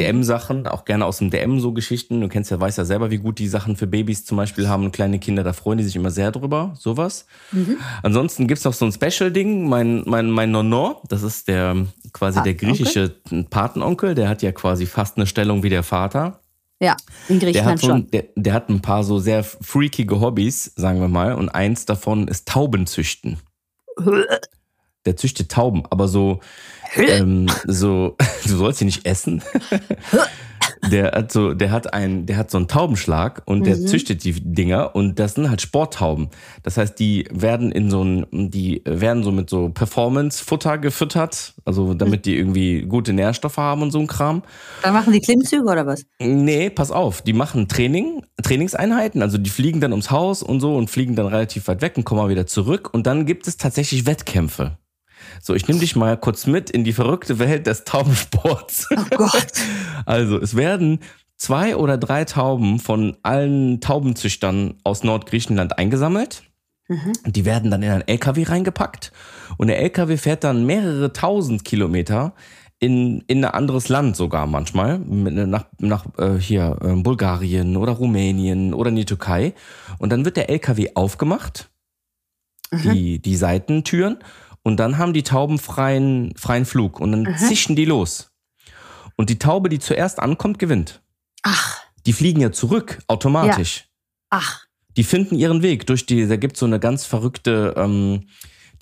[0.00, 2.20] DM-Sachen, auch gerne aus dem DM so Geschichten.
[2.20, 4.84] Du kennst ja, weißt ja selber, wie gut die Sachen für Babys zum Beispiel haben
[4.84, 7.26] und kleine Kinder, da freuen die sich immer sehr drüber, sowas.
[7.52, 7.76] Mhm.
[8.02, 11.76] Ansonsten gibt's noch so ein Special-Ding, mein, mein, mein Nono, das ist der
[12.12, 12.68] quasi der Patenonkel?
[12.68, 13.14] griechische
[13.50, 16.40] Patenonkel, der hat ja quasi fast eine Stellung wie der Vater.
[16.82, 16.96] Ja,
[17.28, 18.10] in Der Griechenland so schon.
[18.10, 22.26] der, der hat ein paar so sehr freakige Hobbys, sagen wir mal, und eins davon
[22.26, 23.38] ist Taubenzüchten.
[25.06, 26.40] Der züchtet Tauben, aber so,
[26.96, 29.42] ähm, so, du sollst sie nicht essen.
[30.90, 33.86] Der hat so, der hat ein, der hat so einen Taubenschlag und der Mhm.
[33.86, 36.30] züchtet die Dinger und das sind halt Sporttauben.
[36.62, 41.92] Das heißt, die werden in so ein, die werden so mit so Performance-Futter gefüttert, also
[41.92, 44.42] damit die irgendwie gute Nährstoffe haben und so ein Kram.
[44.82, 46.06] Da machen die Klimmzüge oder was?
[46.18, 50.76] Nee, pass auf, die machen Training, Trainingseinheiten, also die fliegen dann ums Haus und so
[50.76, 53.58] und fliegen dann relativ weit weg und kommen mal wieder zurück und dann gibt es
[53.58, 54.78] tatsächlich Wettkämpfe.
[55.42, 58.88] So, ich nehme dich mal kurz mit in die verrückte Welt des Taubensports.
[58.90, 59.52] Oh Gott.
[60.06, 61.00] Also, es werden
[61.36, 66.42] zwei oder drei Tauben von allen Taubenzüchtern aus Nordgriechenland eingesammelt.
[66.88, 67.12] Mhm.
[67.24, 69.12] Und die werden dann in einen LKW reingepackt.
[69.58, 72.34] Und der LKW fährt dann mehrere tausend Kilometer
[72.78, 77.92] in, in ein anderes Land sogar manchmal, mit- nach, nach äh, hier äh, Bulgarien oder
[77.92, 79.52] Rumänien oder in die Türkei.
[79.98, 81.68] Und dann wird der LKW aufgemacht,
[82.72, 82.92] Mhm.
[82.92, 84.18] die, die Seitentüren,
[84.62, 87.36] und dann haben die Tauben freien, freien Flug und dann Mhm.
[87.36, 88.30] zischen die los.
[89.16, 91.02] Und die Taube, die zuerst ankommt, gewinnt.
[91.42, 93.86] Ach, Die fliegen ja zurück, automatisch.
[94.30, 94.64] ach.
[94.96, 98.26] Die finden ihren Weg durch die, da gibt's so eine ganz verrückte, ähm,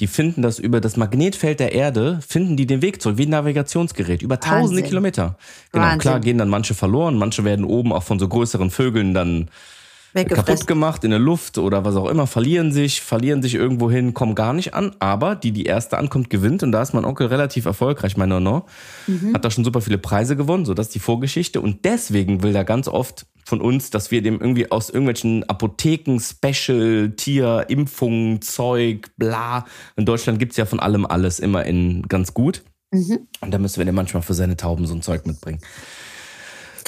[0.00, 3.30] die finden das über das Magnetfeld der Erde, finden die den Weg zurück, wie ein
[3.30, 4.84] Navigationsgerät, über tausende Wahnsinn.
[4.84, 5.36] Kilometer.
[5.72, 5.98] Genau, Wahnsinn.
[6.00, 9.50] klar gehen dann manche verloren, manche werden oben auch von so größeren Vögeln dann
[10.14, 14.14] kaputt gemacht in der Luft oder was auch immer, verlieren sich, verlieren sich irgendwo hin,
[14.14, 17.26] kommen gar nicht an, aber die, die erste ankommt, gewinnt und da ist mein Onkel
[17.26, 18.66] relativ erfolgreich, mein Nonno,
[19.06, 19.34] Mhm.
[19.34, 22.54] hat da schon super viele Preise gewonnen, so das ist die Vorgeschichte und deswegen will
[22.54, 28.42] er ganz oft von uns, dass wir dem irgendwie aus irgendwelchen Apotheken, Special, Tier, Impfungen,
[28.42, 29.64] Zeug, bla.
[29.96, 32.62] In Deutschland gibt's ja von allem alles immer in ganz gut.
[32.90, 33.20] Mhm.
[33.40, 35.60] Und da müssen wir dem manchmal für seine Tauben so ein Zeug mitbringen.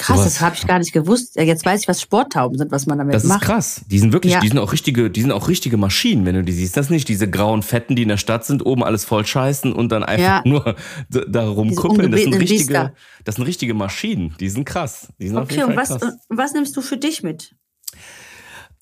[0.01, 0.33] Krass, Sowas.
[0.33, 1.35] das habe ich gar nicht gewusst.
[1.35, 3.43] Jetzt weiß ich, was Sporttauben sind, was man damit Das ist macht.
[3.43, 3.81] krass.
[3.87, 4.39] Die sind wirklich, Ja.
[4.39, 6.75] die sind auch richtige, die sind auch richtige Maschinen, wenn du die siehst.
[6.75, 9.71] Das sind nicht diese grauen Fetten, die in der Stadt sind, oben alles voll scheißen
[9.73, 10.41] und dann einfach Ja.
[10.45, 10.75] nur
[11.09, 12.11] da rumkuppeln.
[12.11, 12.93] Das sind richtige, Biester.
[13.25, 14.33] das sind richtige Maschinen.
[14.39, 15.09] Die sind krass.
[15.19, 16.13] Die sind Okay, und was, krass.
[16.29, 17.53] was nimmst du für dich mit?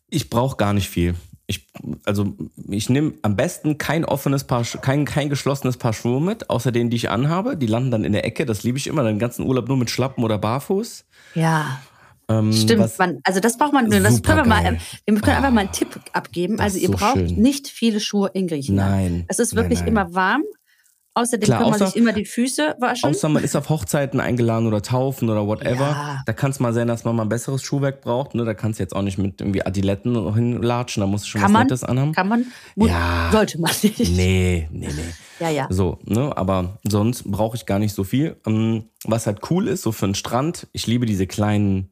[0.09, 1.15] Ich brauche gar nicht viel.
[1.47, 1.67] Ich,
[2.05, 2.35] also
[2.71, 6.89] ich nehme am besten kein offenes Paar, kein, kein geschlossenes Paar Schuhe mit, außer denen,
[6.89, 7.57] die ich anhabe.
[7.57, 8.45] Die landen dann in der Ecke.
[8.45, 9.03] Das liebe ich immer.
[9.03, 11.05] Den ganzen Urlaub nur mit Schlappen oder Barfuß.
[11.35, 11.79] Ja,
[12.29, 12.97] Ähm, stimmt.
[12.99, 13.89] Man, also das braucht man.
[13.89, 14.77] Das können wir mal.
[15.05, 16.59] Wir können einfach Ah, mal einen Tipp abgeben.
[16.59, 17.35] Also ihr so braucht schön.
[17.41, 18.91] nicht viele Schuhe in Griechenland.
[18.91, 19.25] Nein.
[19.27, 19.87] Es ist nein, wirklich nein.
[19.89, 20.43] immer warm.
[21.19, 23.09] Außerdem Klar, kann man außer- sich immer die Füße waschen.
[23.09, 25.89] Außer man ist auf Hochzeiten eingeladen oder Taufen oder whatever.
[25.89, 26.21] Ja.
[26.25, 28.35] Da kann es mal sein, dass man mal ein besseres Schuhwerk braucht.
[28.35, 28.45] Ne?
[28.45, 31.01] Da kannst du jetzt auch nicht mit irgendwie Adiletten hinlatschen.
[31.01, 31.63] Da musst du schon Kann was man?
[31.67, 32.13] Nettes anhaben.
[32.13, 32.45] Kann man?
[32.75, 33.29] Ja.
[33.31, 33.99] Sollte man nicht.
[33.99, 34.93] Nee, nee, nee.
[35.39, 35.67] Ja, ja.
[35.69, 36.35] So, ne?
[36.37, 38.37] Aber sonst brauche ich gar nicht so viel.
[38.45, 41.89] Ähm, Was halt cool ist, so für einen Strand, ich liebe diese kleinen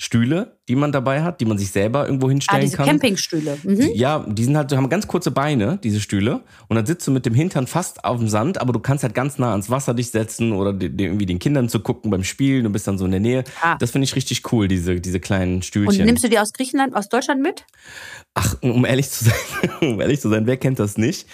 [0.00, 2.86] Stühle, die man dabei hat, die man sich selber irgendwo Ah, hinstellen diese kann.
[2.86, 3.58] Campingstühle.
[3.64, 3.90] Mhm.
[3.94, 6.42] Ja, die sind halt, haben ganz kurze Beine, diese Stühle.
[6.68, 9.14] Und dann sitzt du mit dem Hintern fast auf dem Sand, aber du kannst halt
[9.14, 12.22] ganz nah ans Wasser dich setzen oder die, die, irgendwie den Kindern zu gucken beim
[12.22, 12.62] Spielen.
[12.62, 13.42] Du bist dann so in der Nähe.
[13.60, 13.76] Ah.
[13.80, 16.06] Das finde ich richtig cool, diese, diese kleinen Und Stühlchen.
[16.06, 17.66] nimmst du die aus Griechenland, aus Deutschland mit?
[18.34, 19.34] Ach, um ehrlich zu sein,
[19.80, 21.26] um ehrlich zu sein, wer kennt das nicht?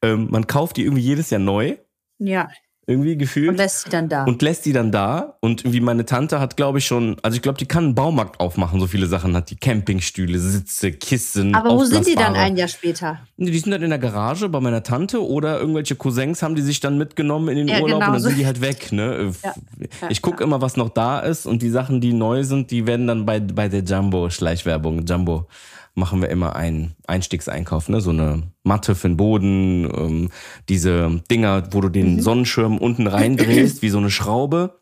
[0.00, 1.76] Ähm, man kauft die irgendwie jedes Jahr neu,
[2.18, 2.48] Ja.
[2.88, 3.48] Irgendwie gefühlt.
[3.48, 4.24] Und lässt sie dann da.
[4.24, 5.36] und lässt die dann da.
[5.40, 8.38] Und irgendwie meine Tante hat, glaube ich, schon, also ich glaube, die kann einen Baumarkt
[8.38, 9.56] aufmachen, so viele Sachen hat die.
[9.56, 11.54] Campingstühle, Sitze, Kissen.
[11.54, 13.18] Aber wo sind die dann ein Jahr später?
[13.36, 16.78] Die sind dann in der Garage bei meiner Tante oder irgendwelche Cousins haben die sich
[16.80, 18.28] dann mitgenommen in den Ja, Urlaub genau und dann so.
[18.28, 18.92] sind die halt weg.
[18.92, 19.32] Ne?
[19.42, 19.54] Ja,
[20.02, 22.86] ja, ich gucke immer, was noch da ist und die Sachen, die neu sind, die
[22.86, 25.46] werden dann bei, bei der Jumbo, Schleichwerbung, Jumbo,
[25.96, 27.88] machen wir immer einen Einstiegseinkauf.
[27.88, 28.00] Ne?
[28.00, 30.30] So eine Matte für den Boden, ähm,
[30.68, 31.92] diese Dinger, wo du Mhm.
[31.92, 34.80] den Sonnenschirm unten reindrehst, wie so eine Schraube.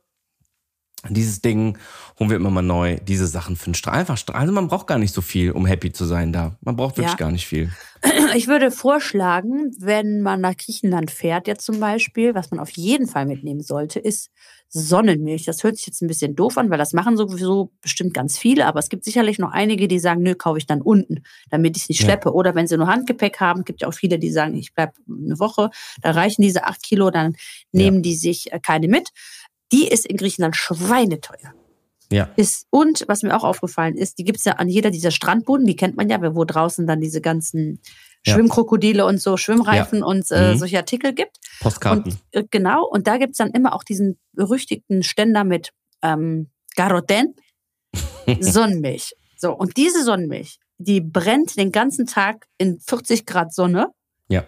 [1.10, 1.76] Dieses Ding
[2.18, 2.96] holen wir immer mal neu.
[3.06, 3.98] Diese Sachen für den Strahl.
[3.98, 4.40] Einfach Strahl.
[4.40, 6.56] Also man braucht gar nicht so viel, um happy zu sein da.
[6.62, 7.16] Man braucht wirklich Ja.
[7.18, 7.70] gar nicht viel.
[8.34, 13.06] Ich würde vorschlagen, wenn man nach Griechenland fährt, jetzt zum Beispiel, was man auf jeden
[13.06, 14.30] Fall mitnehmen sollte, ist
[14.76, 15.44] Sonnenmilch.
[15.44, 18.66] Das hört sich jetzt ein bisschen doof an, weil das machen sowieso bestimmt ganz viele,
[18.66, 21.84] aber es gibt sicherlich noch einige, die sagen, nö, kaufe ich dann unten, damit ich
[21.84, 22.06] es nicht Ja.
[22.06, 22.32] schleppe.
[22.34, 25.38] Oder wenn sie nur Handgepäck haben, gibt ja auch viele, die sagen, ich bleibe eine
[25.38, 25.70] Woche,
[26.02, 27.36] da reichen diese acht Kilo, dann
[27.70, 29.10] nehmen die sich äh, keine mit.
[29.72, 31.54] Die ist in Griechenland schweineteuer.
[32.10, 32.30] Ja.
[32.36, 35.76] Ist, und was mir auch aufgefallen ist, die gibt's ja an jeder dieser Strandbuden, die
[35.76, 37.80] kennt man ja, wo draußen dann diese ganzen
[38.26, 38.34] Ja.
[38.34, 40.58] Schwimmkrokodile und so, Schwimmreifen und äh, Mhm.
[40.58, 41.36] solche Artikel gibt.
[41.60, 42.04] Postkarten.
[42.12, 45.70] Und äh, genau, und da gibt's dann immer auch diesen berüchtigten Ständer mit
[46.02, 47.34] ähm, Garoten,
[48.40, 49.14] Sonnenmilch.
[49.36, 53.88] So, und diese Sonnenmilch, die brennt den ganzen Tag in 40 Grad Sonne.
[54.28, 54.44] Ja.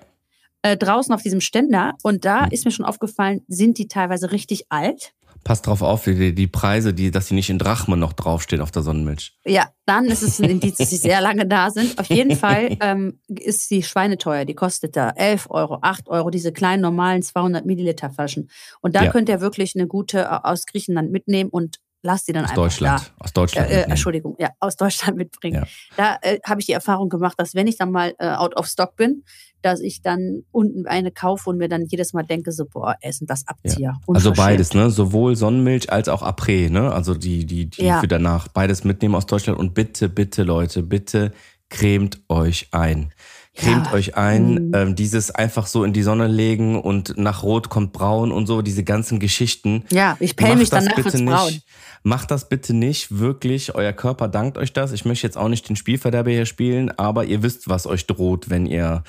[0.62, 1.95] Äh, draußen auf diesem Ständer.
[2.03, 2.53] Und da Mhm.
[2.53, 5.12] ist mir schon aufgefallen, sind die teilweise richtig alt.
[5.47, 8.73] Passt drauf auf, die, die Preise, die, dass die nicht in Drachmen noch draufstehen auf
[8.73, 9.39] der Sonnenmilch.
[9.45, 12.01] Ja, dann ist es ein Indiz, dass sie sehr lange da sind.
[12.01, 14.45] Auf jeden Fall ähm, ist die schweineteuer.
[14.45, 18.51] Die kostet da 11 Euro, 8 Euro, diese kleinen normalen 200 Milliliter Flaschen.
[18.81, 19.13] Und da Ja.
[19.13, 22.62] könnt ihr wirklich eine gute äh, aus Griechenland mitnehmen und lasst die dann Aus einfach
[22.62, 23.12] Deutschland.
[23.19, 23.69] Aus Deutschland.
[23.69, 23.75] da.
[23.75, 23.90] Äh, äh.
[23.90, 25.64] Entschuldigung, ja, aus Deutschland mitbringen.
[25.64, 25.69] Ja.
[25.97, 28.66] Da äh, habe ich die Erfahrung gemacht, dass wenn ich dann mal äh, out of
[28.66, 29.25] stock bin,
[29.62, 33.27] dass ich dann unten eine kaufe und mir dann jedes Mal denke, so, boah, essen
[33.27, 33.90] das Abzieher.
[34.07, 34.37] Also Unverschämt.
[34.37, 34.90] beides, ne?
[34.90, 36.92] Sowohl Sonnenmilch als auch Après, ne?
[36.92, 38.01] Also die, die, die Ja.
[38.01, 38.49] für danach.
[38.49, 39.59] Beides mitnehmen aus Deutschland.
[39.59, 41.33] Und bitte, bitte, Leute, bitte
[41.69, 43.12] cremt euch ein.
[43.57, 43.92] Cremt Ja.
[43.95, 44.73] euch ein, Mhm.
[44.75, 48.62] ähm, dieses einfach so in die Sonne legen und nach Rot kommt Braun und so,
[48.62, 49.85] diese ganzen Geschichten.
[49.90, 51.47] Ja, ich pell Macht mich das danach bitte wird's braun.
[51.53, 51.66] nicht.
[52.03, 53.75] Macht das bitte nicht, wirklich.
[53.75, 54.92] Euer Körper dankt euch das.
[54.92, 58.49] Ich möchte jetzt auch nicht den Spielverderber hier spielen, aber ihr wisst, was euch droht,
[58.51, 59.03] wenn ihr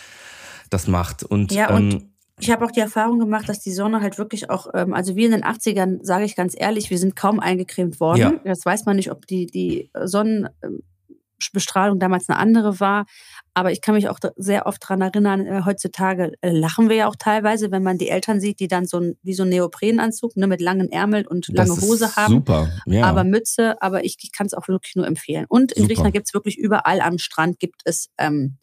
[0.70, 1.24] das macht.
[1.24, 4.50] Und, Ja, und ähm, Ich habe auch die Erfahrung gemacht, dass die Sonne halt wirklich
[4.50, 8.00] auch, ähm, also wir in den 80ern, sage ich ganz ehrlich, wir sind kaum eingecremt
[8.00, 8.20] worden.
[8.20, 8.34] Ja.
[8.46, 13.06] Jetzt weiß man nicht, ob die, die Sonnenbestrahlung damals eine andere war.
[13.58, 17.08] Aber ich kann mich auch sehr oft dran erinnern, äh, heutzutage äh, lachen wir ja
[17.08, 20.38] auch teilweise, wenn man die Eltern sieht, die dann so ein, wie so ein Neoprenanzug
[20.38, 22.34] ne, mit langen Ärmeln und lange das Hose haben.
[22.34, 23.06] Super, ja.
[23.06, 25.48] Aber Mütze, aber ich, ich kann es auch wirklich nur empfehlen.
[25.50, 25.88] Und in Super.
[25.88, 28.58] Griechenland gibt es wirklich überall am Strand gibt es ähm,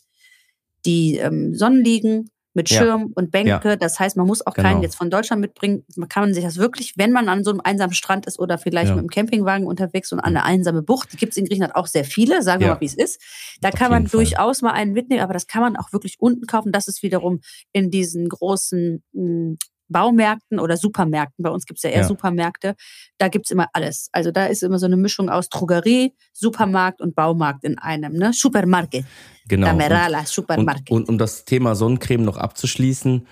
[0.86, 2.78] die ähm, Sonnenliegen mit Ja.
[2.80, 3.76] Schirm und Bänke.
[3.76, 4.82] Das heißt, man muss auch keinen Genau.
[4.82, 5.84] jetzt von Deutschland mitbringen.
[5.96, 8.88] Man kann sich das wirklich, wenn man an so einem einsamen Strand ist oder vielleicht
[8.90, 8.94] Ja.
[8.94, 11.86] mit dem Campingwagen unterwegs und an eine einsame Bucht, die gibt es in Griechenland auch
[11.88, 12.74] sehr viele, sagen wir Ja.
[12.74, 13.20] mal, wie es ist.
[13.60, 14.18] Da Auf kann man Fall.
[14.20, 16.72] durchaus mal einen mitnehmen, aber das kann man auch wirklich unten kaufen.
[16.72, 17.40] Das ist wiederum
[17.72, 19.56] in diesen großen mh,
[19.88, 21.42] Baumärkten oder Supermärkten.
[21.42, 22.04] Bei uns gibt es ja eher Ja.
[22.08, 22.74] Supermärkte.
[23.18, 24.08] Da gibt's immer alles.
[24.12, 28.14] Also da ist immer so eine Mischung aus Drogerie, Supermarkt und Baumarkt in einem.
[28.14, 28.32] Ne?
[28.32, 29.04] Supermarket.
[29.48, 29.70] Genau.
[29.70, 30.90] Und- Camerala, Und, Supermarket.
[30.90, 33.26] und um das Thema Sonnencreme noch abzuschließen,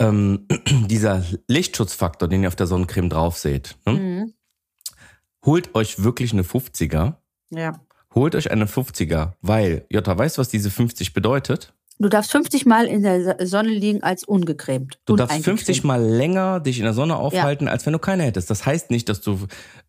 [0.00, 0.46] ähm,
[0.88, 3.92] dieser Lichtschutzfaktor, den ihr auf der Sonnencreme drauf seht, ne?
[3.92, 4.34] Mhm.
[5.44, 7.14] holt euch wirklich eine 50er.
[7.50, 7.80] Ja.
[8.14, 11.73] Holt euch eine 50er, weil, Jutta, weißt du, was diese 50 bedeutet?
[11.98, 14.98] Du darfst 50 Mal in der Sonne liegen als ungecremt.
[15.06, 15.60] Du darfst uneingecremt.
[15.60, 18.50] 50 Mal länger dich in der Sonne aufhalten, als wenn du keine hättest.
[18.50, 19.38] Das heißt nicht, dass du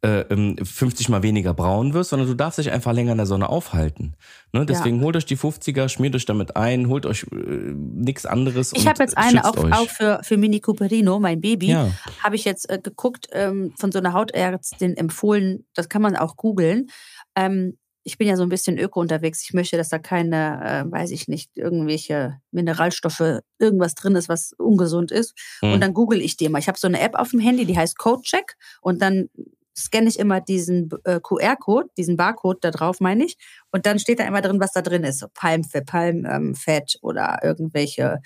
[0.03, 3.25] äh, ähm, 50 Mal weniger braun wirst, sondern du darfst dich einfach länger in der
[3.25, 4.13] Sonne aufhalten.
[4.53, 4.67] Ne?
[4.67, 8.71] Deswegen holt euch die 50er, schmiert euch damit ein, holt euch äh, nichts anderes.
[8.75, 11.71] Ich habe jetzt eine auch, auch für, für Mini Cooperino, mein Baby.
[11.71, 11.89] Ja.
[12.23, 15.65] Habe ich jetzt äh, geguckt, ähm, von so einer Hautärztin empfohlen.
[15.73, 16.87] Das kann man auch googeln.
[17.35, 19.41] Ähm, ich bin ja so ein bisschen öko unterwegs.
[19.43, 24.53] Ich möchte, dass da keine, äh, weiß ich nicht, irgendwelche Mineralstoffe, irgendwas drin ist, was
[24.57, 25.33] ungesund ist.
[25.61, 25.73] Hm.
[25.73, 26.59] Und dann google ich die mal.
[26.59, 28.55] Ich habe so eine App auf dem Handy, die heißt Codecheck.
[28.81, 29.29] Und dann
[29.75, 33.37] scanne ich immer diesen äh, QR-Code, diesen Barcode da drauf, meine ich.
[33.71, 35.19] Und dann steht da immer drin, was da drin ist.
[35.19, 38.19] So Palmfett, Palmfett oder irgendwelche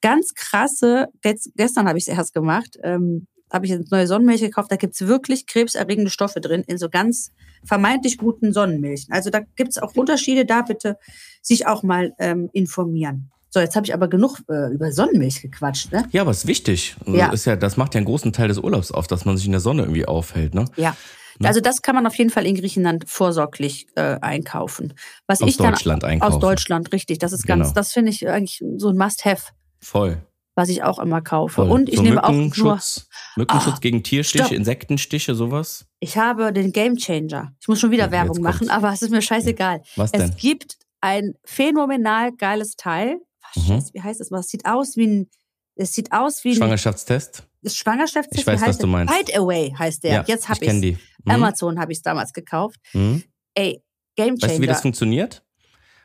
[0.00, 4.72] ganz krasse, gestern habe ich es erst gemacht, ähm, habe ich jetzt neue Sonnenmilch gekauft,
[4.72, 7.32] da gibt's wirklich krebserregende Stoffe drin in so ganz
[7.64, 9.12] vermeintlich guten Sonnenmilchen.
[9.12, 10.96] Also da gibt's auch Unterschiede, da bitte
[11.42, 13.30] sich auch mal ähm, informieren.
[13.50, 16.08] So, jetzt habe ich aber genug äh, über Sonnenmilch gequatscht, ne?
[16.10, 16.96] Ja, aber ist wichtig.
[17.06, 17.30] Ja.
[17.30, 19.52] Ist ja, das macht ja einen großen Teil des Urlaubs auf, dass man sich in
[19.52, 20.54] der Sonne irgendwie aufhält.
[20.54, 20.64] Ne?
[20.76, 20.96] Ja.
[21.38, 21.48] Ne?
[21.48, 24.94] Also das kann man auf jeden Fall in Griechenland vorsorglich äh, einkaufen.
[25.26, 26.34] Was Aus ich dann Deutschland einkaufen.
[26.34, 27.18] aus Deutschland, richtig.
[27.18, 27.74] Das ist ganz, Genau.
[27.74, 30.22] das finde ich eigentlich so ein Must-have, Voll.
[30.54, 31.54] Was ich auch immer kaufe.
[31.56, 31.70] voll.
[31.70, 34.56] Und ich so nehme auch nur, Mückenschutz, Mückenschutz Ah, gegen Tierstiche, stopp.
[34.56, 35.86] Insektenstiche, sowas.
[36.00, 37.52] ich habe den Game Changer.
[37.60, 39.82] Ich muss schon wieder Ja, Werbung machen, aber es ist mir scheißegal.
[39.96, 40.20] Was denn?
[40.22, 43.16] Es gibt ein phänomenal geiles Teil.
[43.54, 43.68] Was, Mhm.
[43.74, 44.30] Scheiße, wie heißt das?
[44.30, 44.40] mal?
[44.40, 45.30] Es sieht aus wie ein,
[45.74, 47.44] es sieht aus wie ein Schwangerschaftstest?
[47.62, 48.40] das Schwangerschaftstest.
[48.40, 48.90] Ich weiß, was du der?
[48.90, 49.14] meinst.
[49.14, 50.24] Fight Away heißt der.
[50.26, 50.98] Jetzt habe ich ich die.
[51.24, 51.30] Mhm.
[51.30, 52.76] Amazon habe ich es damals gekauft.
[52.92, 53.22] Mhm.
[53.54, 53.82] Ey,
[54.16, 54.42] Game Changer.
[54.42, 55.41] Weißt du, wie das funktioniert?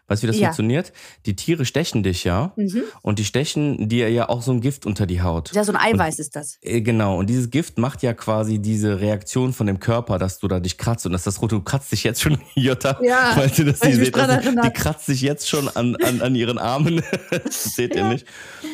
[0.08, 0.48] Weißt du, wie das Ja.
[0.48, 0.93] funktioniert?
[1.26, 2.84] Die Tiere stechen dich ja mhm.
[3.02, 5.52] und die stechen dir ja auch so ein Gift unter die Haut.
[5.54, 6.58] Ja, so ein Eiweiß ist das.
[6.62, 10.48] Äh, Genau, und dieses Gift macht ja quasi diese Reaktion von dem Körper, dass du
[10.48, 13.50] da dich kratzt und dass das rote, du kratzt dich jetzt schon, Jutta, Ja, weil
[13.50, 17.02] du das nicht seht, das, die kratzt sich jetzt schon an, an, an ihren Armen,
[17.32, 18.10] das seht ihr Ja.
[18.10, 18.26] nicht.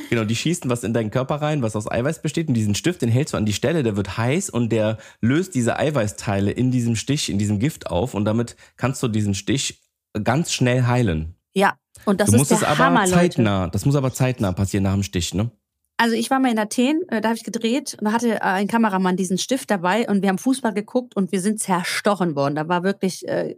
[0.10, 3.02] Genau, die schießen was in deinen Körper rein, was aus Eiweiß besteht und diesen Stift,
[3.02, 6.70] den hältst du an die Stelle, der wird heiß und der löst diese Eiweißteile in
[6.70, 9.83] diesem Stich, in diesem Gift auf und damit kannst du diesen Stich
[10.24, 11.36] ganz schnell heilen.
[11.54, 11.78] Ja.
[12.06, 13.14] Und das du ist der es aber Hammer, Leute.
[13.14, 15.52] zeitnah, das muss aber zeitnah passieren nach dem Stich, ne?
[15.98, 18.40] Also ich war mal in Athen, äh, da habe ich gedreht und da hatte äh,
[18.40, 22.56] ein Kameramann diesen Stift dabei und wir haben Fußball geguckt und wir sind zerstochen worden.
[22.56, 23.56] Da war wirklich äh,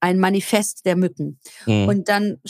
[0.00, 1.40] ein Manifest der Mücken.
[1.66, 1.88] Mhm.
[1.88, 2.40] Und dann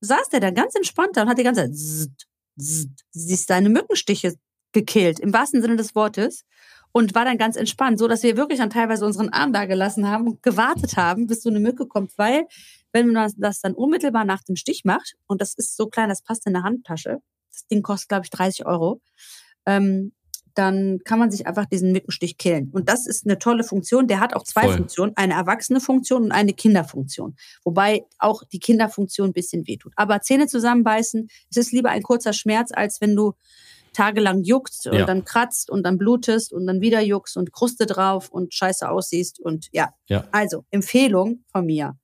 [0.00, 2.26] saß der da ganz entspannt da und hat die ganze Zeit zzzt,
[2.58, 4.34] zzzt, sich seine Mückenstiche
[4.72, 6.44] gekillt, im wahrsten Sinne des Wortes.
[6.96, 10.08] Und war dann ganz entspannt, so dass wir wirklich dann teilweise unseren Arm da gelassen
[10.08, 12.46] haben und gewartet haben, bis so eine Mücke kommt, weil
[12.92, 16.22] wenn man das- dann unmittelbar nach dem Stich macht, und das ist so klein, das
[16.22, 17.18] passt in eine Handtasche,
[17.50, 19.00] das Ding kostet, glaube ich, 30 Euro,
[19.66, 20.12] ähm,
[20.54, 22.70] dann kann man sich einfach diesen Mückenstich killen.
[22.72, 24.06] Und das ist eine tolle Funktion.
[24.06, 24.76] Der hat auch zwei Voll.
[24.76, 27.34] Funktionen, eine erwachsene Funktion und eine Kinderfunktion.
[27.64, 29.92] Wobei auch die Kinderfunktion ein bisschen wehtut.
[29.96, 33.32] Aber Zähne zusammenbeißen, es ist lieber ein kurzer Schmerz, als wenn du
[33.94, 35.06] tagelang juckst und Ja.
[35.06, 39.40] dann kratzt und dann blutest und dann wieder juckst und Kruste drauf und scheiße aussiehst.
[39.40, 40.26] Und ja, Ja.
[40.32, 41.96] also Empfehlung von mir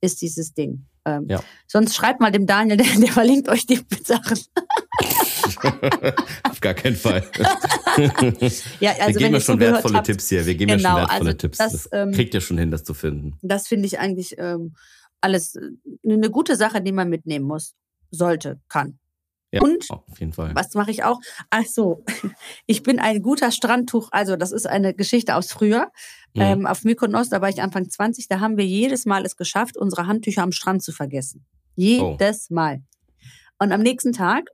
[0.00, 0.86] ist dieses Ding.
[1.06, 1.42] Ähm, Ja.
[1.66, 4.38] Sonst schreibt mal dem Daniel, der, der verlinkt euch die Sachen.
[6.42, 7.24] Auf gar keinen Fall.
[8.78, 10.44] Ja, wir also geben wenn ja schon wertvolle habt, Tipps hier.
[10.44, 11.56] Wir geben ja Genau, schon wertvolle also Tipps.
[11.58, 13.38] das, Das, ähm, kriegt ihr schon hin, das zu finden.
[13.40, 14.74] Das finde ich eigentlich ähm,
[15.22, 15.60] alles äh,
[16.06, 17.74] eine gute Sache, die man mitnehmen muss.
[18.10, 18.98] sollte, kann.
[19.56, 20.54] Ja, Und auf jeden Fall.
[20.54, 21.18] Was mache ich auch?
[21.50, 22.04] Ach so,
[22.66, 24.08] ich bin ein guter Strandtuch.
[24.12, 25.90] Also das ist eine Geschichte aus früher.
[26.34, 26.42] Mhm.
[26.42, 29.76] Ähm, auf Mykonos, da war ich Anfang 20, da haben wir jedes Mal es geschafft,
[29.76, 31.46] unsere Handtücher am Strand zu vergessen.
[31.74, 32.82] Jedes Mal.
[33.58, 34.50] Und am nächsten Tag,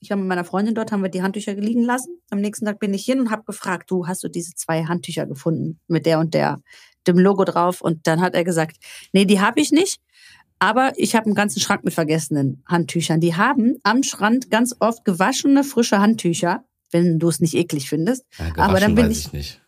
[0.00, 2.20] ich war mit meiner Freundin dort, haben wir die Handtücher liegen lassen.
[2.30, 5.26] Am nächsten Tag bin ich hin und habe gefragt, du, hast du diese zwei Handtücher
[5.26, 6.60] gefunden mit der und der,
[7.06, 7.80] dem Logo drauf?
[7.80, 8.76] Und dann hat er gesagt,
[9.12, 10.02] nee, die habe ich nicht.
[10.68, 13.20] Aber ich habe einen ganzen Schrank mit vergessenen Handtüchern.
[13.20, 18.24] Die haben am Strand ganz oft gewaschene, frische Handtücher, wenn du es nicht eklig findest.
[18.38, 19.60] Ja, aber dann bin ich- ich nicht.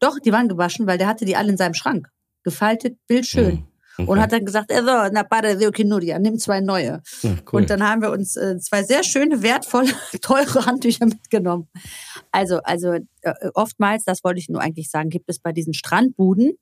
[0.00, 2.08] Doch, die waren gewaschen, weil der hatte die alle in seinem Schrank.
[2.42, 3.54] Gefaltet, bildschön.
[3.54, 3.66] Mhm.
[3.96, 4.10] Okay.
[4.10, 7.00] Und hat dann gesagt, "Eh, so, na para de Okinuria, nimm zwei neue.
[7.22, 7.60] Ja, cool.
[7.60, 9.86] Und dann haben wir uns äh, zwei sehr schöne, wertvolle,
[10.20, 11.68] teure Handtücher mitgenommen.
[12.32, 16.54] Also, also äh, oftmals, das wollte ich nur eigentlich sagen, gibt es bei diesen Strandbuden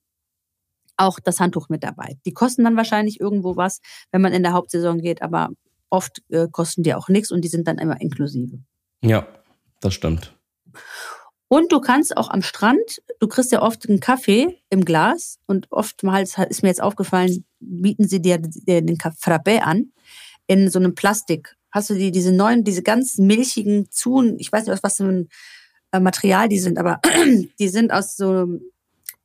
[1.03, 2.17] auch das Handtuch mit dabei.
[2.25, 5.51] Die kosten dann wahrscheinlich irgendwo was, wenn man in der Hauptsaison geht, aber
[5.91, 8.59] oft äh, kosten die auch nichts und die sind dann immer inklusive.
[9.03, 9.27] ja,
[9.81, 10.35] das stimmt.
[11.49, 15.71] Und du kannst auch am Strand, du kriegst ja oft einen Kaffee im Glas und
[15.71, 19.93] oftmals ist mir jetzt aufgefallen, bieten sie dir den Frappé an
[20.47, 21.57] in so einem Plastik.
[21.71, 25.05] Hast du die, diese neuen, diese ganz milchigen Zun, ich weiß nicht, aus was für
[25.05, 25.29] ein
[25.91, 27.01] äh, Material die sind, aber
[27.59, 28.61] die sind aus so einem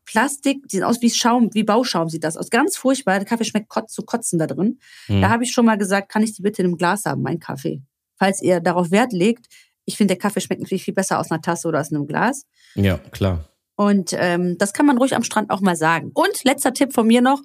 [0.08, 2.50] Plastik, die sind aus wie Schaum, wie Bauschaum sieht das aus.
[2.50, 4.80] Ganz furchtbar, der Kaffee schmeckt kotz, zu kotzen da drin.
[5.08, 5.22] Mhm.
[5.22, 7.40] Da habe ich schon mal gesagt, kann ich die bitte in einem Glas haben, mein
[7.40, 7.84] Kaffee?
[8.16, 9.46] Falls ihr darauf Wert legt,
[9.86, 12.44] ich finde, der Kaffee schmeckt natürlich viel besser aus einer Tasse oder aus einem Glas.
[12.76, 13.46] ja, klar.
[13.76, 16.10] Und ähm, das kann man ruhig am Strand auch mal sagen.
[16.16, 17.44] Und letzter Tipp von mir noch,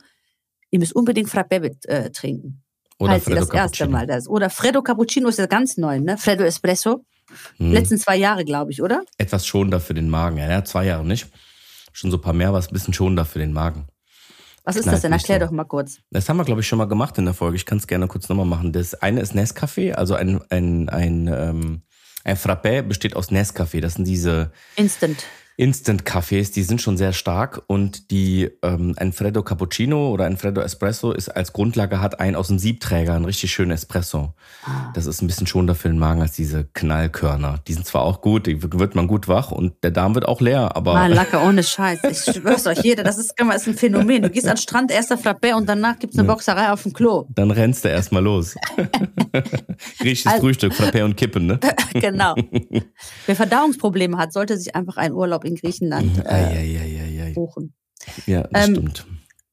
[0.70, 2.62] ihr müsst unbedingt Frappé mit, äh, trinken.
[2.98, 3.90] Oder falls ihr Freddo das erste Cappuccino.
[3.90, 4.28] Mal das.
[4.28, 6.16] Oder Freddo Cappuccino ist ja ganz neu, ne?
[6.16, 7.04] Freddo Espresso.
[7.58, 7.72] Mhm.
[7.72, 9.02] Letzten zwei Jahre, glaube ich, oder?
[9.18, 10.38] Etwas schonender für den Magen.
[10.38, 11.26] Ja, zwei Jahre nicht.
[11.92, 13.86] Schon so ein paar mehr, ist ein bisschen schonender für den Magen.
[14.64, 15.12] Was ist Knallt das denn?
[15.12, 15.46] Erklär so.
[15.46, 15.98] doch mal kurz.
[16.10, 17.56] Das haben wir, glaube ich, schon mal gemacht in der Folge.
[17.56, 18.72] Ich kann es gerne kurz nochmal machen.
[18.72, 21.82] Das eine ist Nescafé, also ein, ein, ein, ähm,
[22.24, 23.80] ein Frappé besteht aus Nescafé.
[23.80, 25.24] Das sind diese Instant.
[25.62, 30.60] Instant-Cafés, die sind schon sehr stark und die ähm, ein Freddo Cappuccino oder ein Freddo
[30.60, 34.34] Espresso ist als Grundlage hat ein aus dem Siebträger, ein richtig schönen Espresso.
[34.94, 37.60] Das ist ein bisschen schonender für den Magen als diese Knallkörner.
[37.68, 40.40] Die sind zwar auch gut, die wird man gut wach und der Darm wird auch
[40.40, 42.00] leer, aber Mann, Lacke, ohne Scheiß.
[42.10, 44.22] Ich schwör's euch, jeder, das ist, ist ein Phänomen.
[44.22, 47.26] Du gehst an den Strand, erster Frappé und danach gibt's eine Boxerei auf dem Klo.
[47.36, 48.56] dann rennst du erstmal los.
[50.00, 51.60] Griechisches Also- Frühstück, Frappé und Kippen, ne?
[51.94, 52.34] genau.
[53.26, 57.32] Wer Verdauungsprobleme hat, sollte sich einfach einen Urlaub in Griechenland äh, Eieieiei.
[57.34, 57.74] buchen.
[58.26, 59.06] Ja, das Ähm, stimmt.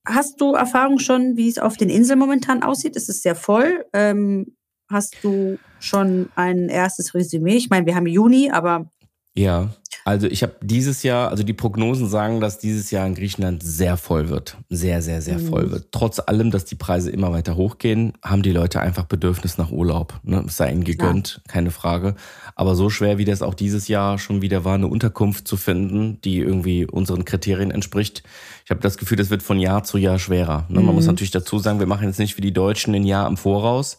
[0.08, 2.96] Hast du Erfahrung schon, wie es auf den Inseln momentan aussieht?
[2.96, 3.86] Ist es sehr voll?
[3.94, 4.56] Ähm,
[4.90, 7.56] hast du schon ein erstes Resümee?
[7.58, 8.90] Ich meine, wir haben Juni, aber
[9.36, 9.70] Ja,
[10.10, 13.96] also ich habe dieses Jahr, also die Prognosen sagen, dass dieses Jahr in Griechenland sehr
[13.96, 14.58] voll wird.
[14.68, 15.72] Sehr, sehr, sehr voll Mhm.
[15.72, 15.92] wird.
[15.92, 20.20] Trotz allem, dass die Preise immer weiter hochgehen, haben die Leute einfach Bedürfnis nach Urlaub.
[20.24, 20.44] Ne?
[20.48, 22.16] Es sei ihnen gegönnt, keine Frage.
[22.56, 26.20] Aber so schwer, wie das auch dieses Jahr schon wieder war, eine Unterkunft zu finden,
[26.24, 28.24] die irgendwie unseren Kriterien entspricht.
[28.70, 30.68] Ich habe das Gefühl, das wird von Jahr zu Jahr schwerer.
[30.70, 30.80] Ne?
[30.82, 31.14] Man muss Mhm.
[31.14, 33.98] natürlich dazu sagen, wir machen jetzt nicht wie die Deutschen ein Jahr im Voraus,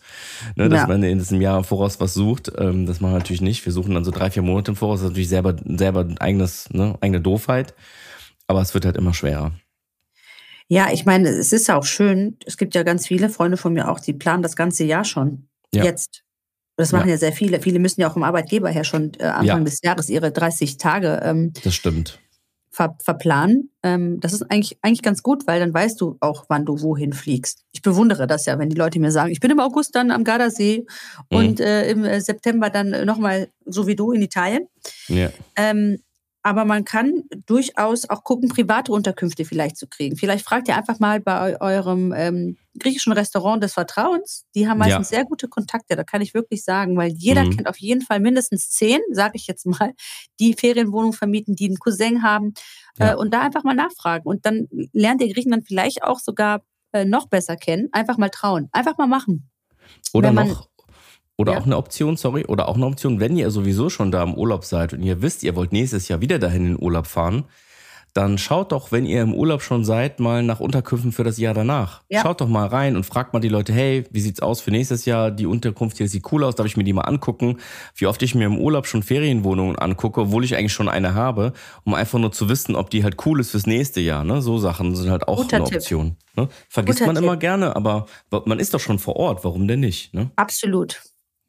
[0.55, 0.69] ne?
[0.69, 0.87] dass Ja.
[0.87, 2.53] man in diesem Jahr im Voraus was sucht.
[2.57, 3.67] Ähm, das machen wir natürlich nicht.
[3.67, 5.01] Wir suchen dann so drei, vier Monate im Voraus.
[5.01, 6.97] Das ist natürlich selber, selber ein eigenes, ne?
[7.01, 7.75] eigene Doofheit.
[8.47, 9.51] Aber es wird halt immer schwerer.
[10.69, 12.37] ja, ich meine, es ist ja auch schön.
[12.47, 15.49] Es gibt ja ganz viele Freunde von mir auch, die planen das ganze Jahr schon.
[15.75, 15.83] Ja.
[15.83, 16.23] Jetzt.
[16.77, 17.15] Das machen Ja.
[17.15, 17.19] ja.
[17.19, 17.61] sehr viele.
[17.61, 19.65] Viele müssen ja auch vom Arbeitgeber her schon äh, Anfang Ja.
[19.65, 22.21] des Jahres ihre 30 Tage ähm, Das stimmt.
[22.71, 23.71] Ver verplanen.
[23.83, 27.13] Ähm, das ist eigentlich, eigentlich ganz gut, weil dann weißt du auch, wann du wohin
[27.13, 27.65] fliegst.
[27.73, 30.23] Ich bewundere das ja, wenn die Leute mir sagen, ich bin im August dann am
[30.25, 30.87] Gardasee
[31.31, 31.37] Mhm.
[31.37, 34.67] und äh, im äh, September dann nochmal so wie du in Italien.
[35.09, 35.31] Ja.
[35.57, 35.99] Ähm,
[36.43, 40.17] aber man kann durchaus auch gucken, private Unterkünfte vielleicht zu kriegen.
[40.17, 44.45] Vielleicht fragt ihr einfach mal bei eu- eurem ähm, griechischen Restaurant des Vertrauens.
[44.55, 47.57] Die haben meistens sehr gute Kontakte, da kann ich wirklich sagen, weil jeder Mhm.
[47.57, 49.93] kennt auf jeden Fall mindestens zehn, sage ich jetzt mal,
[50.39, 52.55] die Ferienwohnungen vermieten, die einen Cousin haben.
[52.99, 53.13] Ja.
[53.13, 54.25] Äh, und da einfach mal nachfragen.
[54.27, 57.89] Und dann lernt ihr Griechenland vielleicht auch sogar äh, noch besser kennen.
[57.93, 58.69] Einfach mal trauen.
[58.73, 59.49] Einfach mal machen.
[60.13, 60.69] Oder man- noch,
[61.37, 61.59] oder Ja.
[61.61, 64.65] auch eine Option, sorry, oder auch eine Option, wenn ihr sowieso schon da im Urlaub
[64.65, 67.45] seid und ihr wisst, ihr wollt nächstes Jahr wieder dahin in den Urlaub fahren,
[68.15, 71.55] dann schaut doch, wenn ihr im Urlaub schon seid, mal nach Unterkünften für das Jahr
[71.55, 72.03] danach.
[72.09, 72.23] Ja.
[72.23, 75.05] Schaut doch mal rein und fragt mal die Leute, hey, wie sieht's aus für nächstes
[75.05, 75.31] Jahr?
[75.31, 77.59] Die Unterkunft hier sieht cool aus, darf ich mir die mal angucken?
[77.95, 81.53] Wie oft ich mir im Urlaub schon Ferienwohnungen angucke, obwohl ich eigentlich schon eine habe,
[81.85, 84.25] um einfach nur zu wissen, ob die halt cool ist fürs nächste Jahr.
[84.25, 84.43] Ne?
[84.43, 85.79] So Sachen sind halt auch Guter eine Tipp.
[85.79, 86.17] Option.
[86.37, 86.49] Ne?
[86.69, 87.41] Vergisst Guter man immer Tipp.
[87.41, 88.07] gerne, aber
[88.45, 90.15] man ist doch schon vor Ort, warum denn nicht?
[90.15, 90.31] Ne?
[90.37, 91.01] Absolut.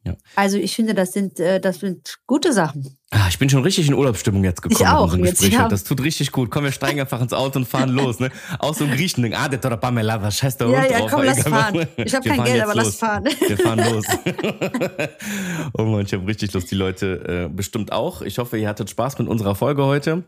[0.03, 0.15] Ja.
[0.35, 2.97] Also ich finde, das sind, äh, das sind gute Sachen.
[3.11, 5.67] Ah, ich bin schon richtig in Urlaubsstimmung jetzt gekommen Ich auch, jetzt, ja.
[5.67, 6.49] Das tut richtig gut.
[6.49, 8.19] Komm, wir steigen einfach ins Auto und fahren los.
[8.19, 8.31] Ne?
[8.57, 11.11] Auch so ein Griechen denkt, ah, der Tora Pamela, scheiß der Ja, Hund ja, drauf.
[11.11, 11.75] komm, lass fahren.
[11.75, 12.95] was- Ich hab Wir kein Geld, aber lass los.
[12.95, 13.25] fahren.
[13.47, 14.05] Wir fahren los.
[15.73, 16.71] oh Mann, ich habe richtig Lust.
[16.71, 18.21] Die Leute äh, bestimmt auch.
[18.21, 20.23] Ich hoffe, ihr hattet Spaß mit unserer Folge heute.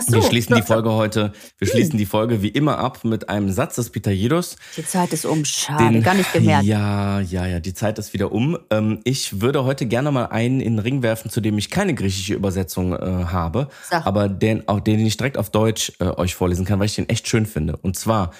[0.00, 0.12] So.
[0.14, 0.62] wir schließen die.
[0.62, 4.56] Folge heute, wir schließen die Folge wie immer ab mit einem Satz des Pitajedos.
[4.76, 5.44] Die Zeit ist um.
[5.44, 6.64] Schade, gar nicht gemerkt.
[6.64, 8.58] Ja, ja, ja, die Zeit ist wieder um.
[8.70, 11.94] Ähm, ich würde heute gerne mal einen in den Ring werfen, zu dem ich keine
[11.94, 14.06] griechische Übersetzung äh, habe, Sag.
[14.06, 17.08] aber den, auch den ich direkt auf Deutsch äh, euch vorlesen kann, weil ich den
[17.08, 17.76] echt schön finde.
[17.76, 18.32] Und zwar,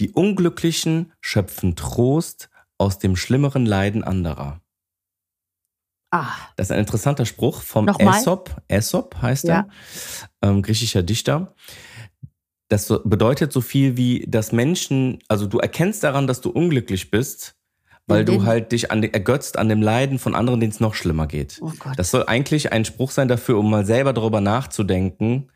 [0.00, 2.48] die Unglücklichen schöpfen Trost
[2.78, 4.61] aus dem schlimmeren Leiden anderer.
[6.14, 8.14] Ah, Das ist ein interessanter Spruch vom Nochmal?
[8.18, 8.54] Aesop.
[8.68, 9.66] Aesop heißt Ja.
[10.42, 11.54] er, ähm, griechischer Dichter.
[12.68, 17.56] Das bedeutet so viel wie, dass Menschen, also du erkennst daran, dass du unglücklich bist,
[18.06, 21.26] weil du halt dich an, ergötzt an dem Leiden von anderen, denen es noch schlimmer
[21.26, 21.58] geht.
[21.62, 21.98] oh Gott.
[21.98, 25.50] Das soll eigentlich ein Spruch sein dafür, um mal selber darüber nachzudenken,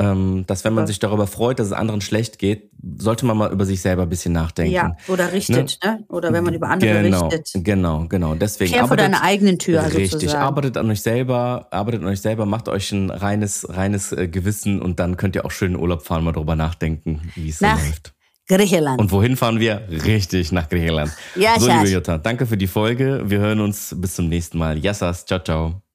[0.00, 3.50] ähm, dass wenn man sich darüber freut, dass es anderen schlecht geht, sollte man mal
[3.52, 4.72] über sich selber ein bisschen nachdenken.
[4.72, 6.04] ja, oder richtet, ne?
[6.08, 7.64] Oder wenn man über andere genau, richtet.
[7.64, 8.34] Genau, genau.
[8.36, 10.42] Deswegen Kehr vor arbeitet- deiner eigenen Tür, also Richtig, sozusagen.
[10.44, 14.80] arbeitet an euch selber, arbeitet an euch selber, macht euch ein reines, reines äh, Gewissen
[14.80, 17.66] und dann könnt ihr auch schön in Urlaub fahren, mal drüber nachdenken, wie es so
[17.66, 18.12] Nach läuft.
[18.46, 18.98] Griechenland.
[19.00, 19.82] Und wohin fahren wir?
[19.90, 21.12] Richtig, nach Griechenland.
[21.34, 23.22] Ja, so, liebe Jutta, danke für die Folge.
[23.26, 24.78] Wir hören uns bis zum nächsten Mal.
[24.78, 25.87] Yassas, ciao, ciao.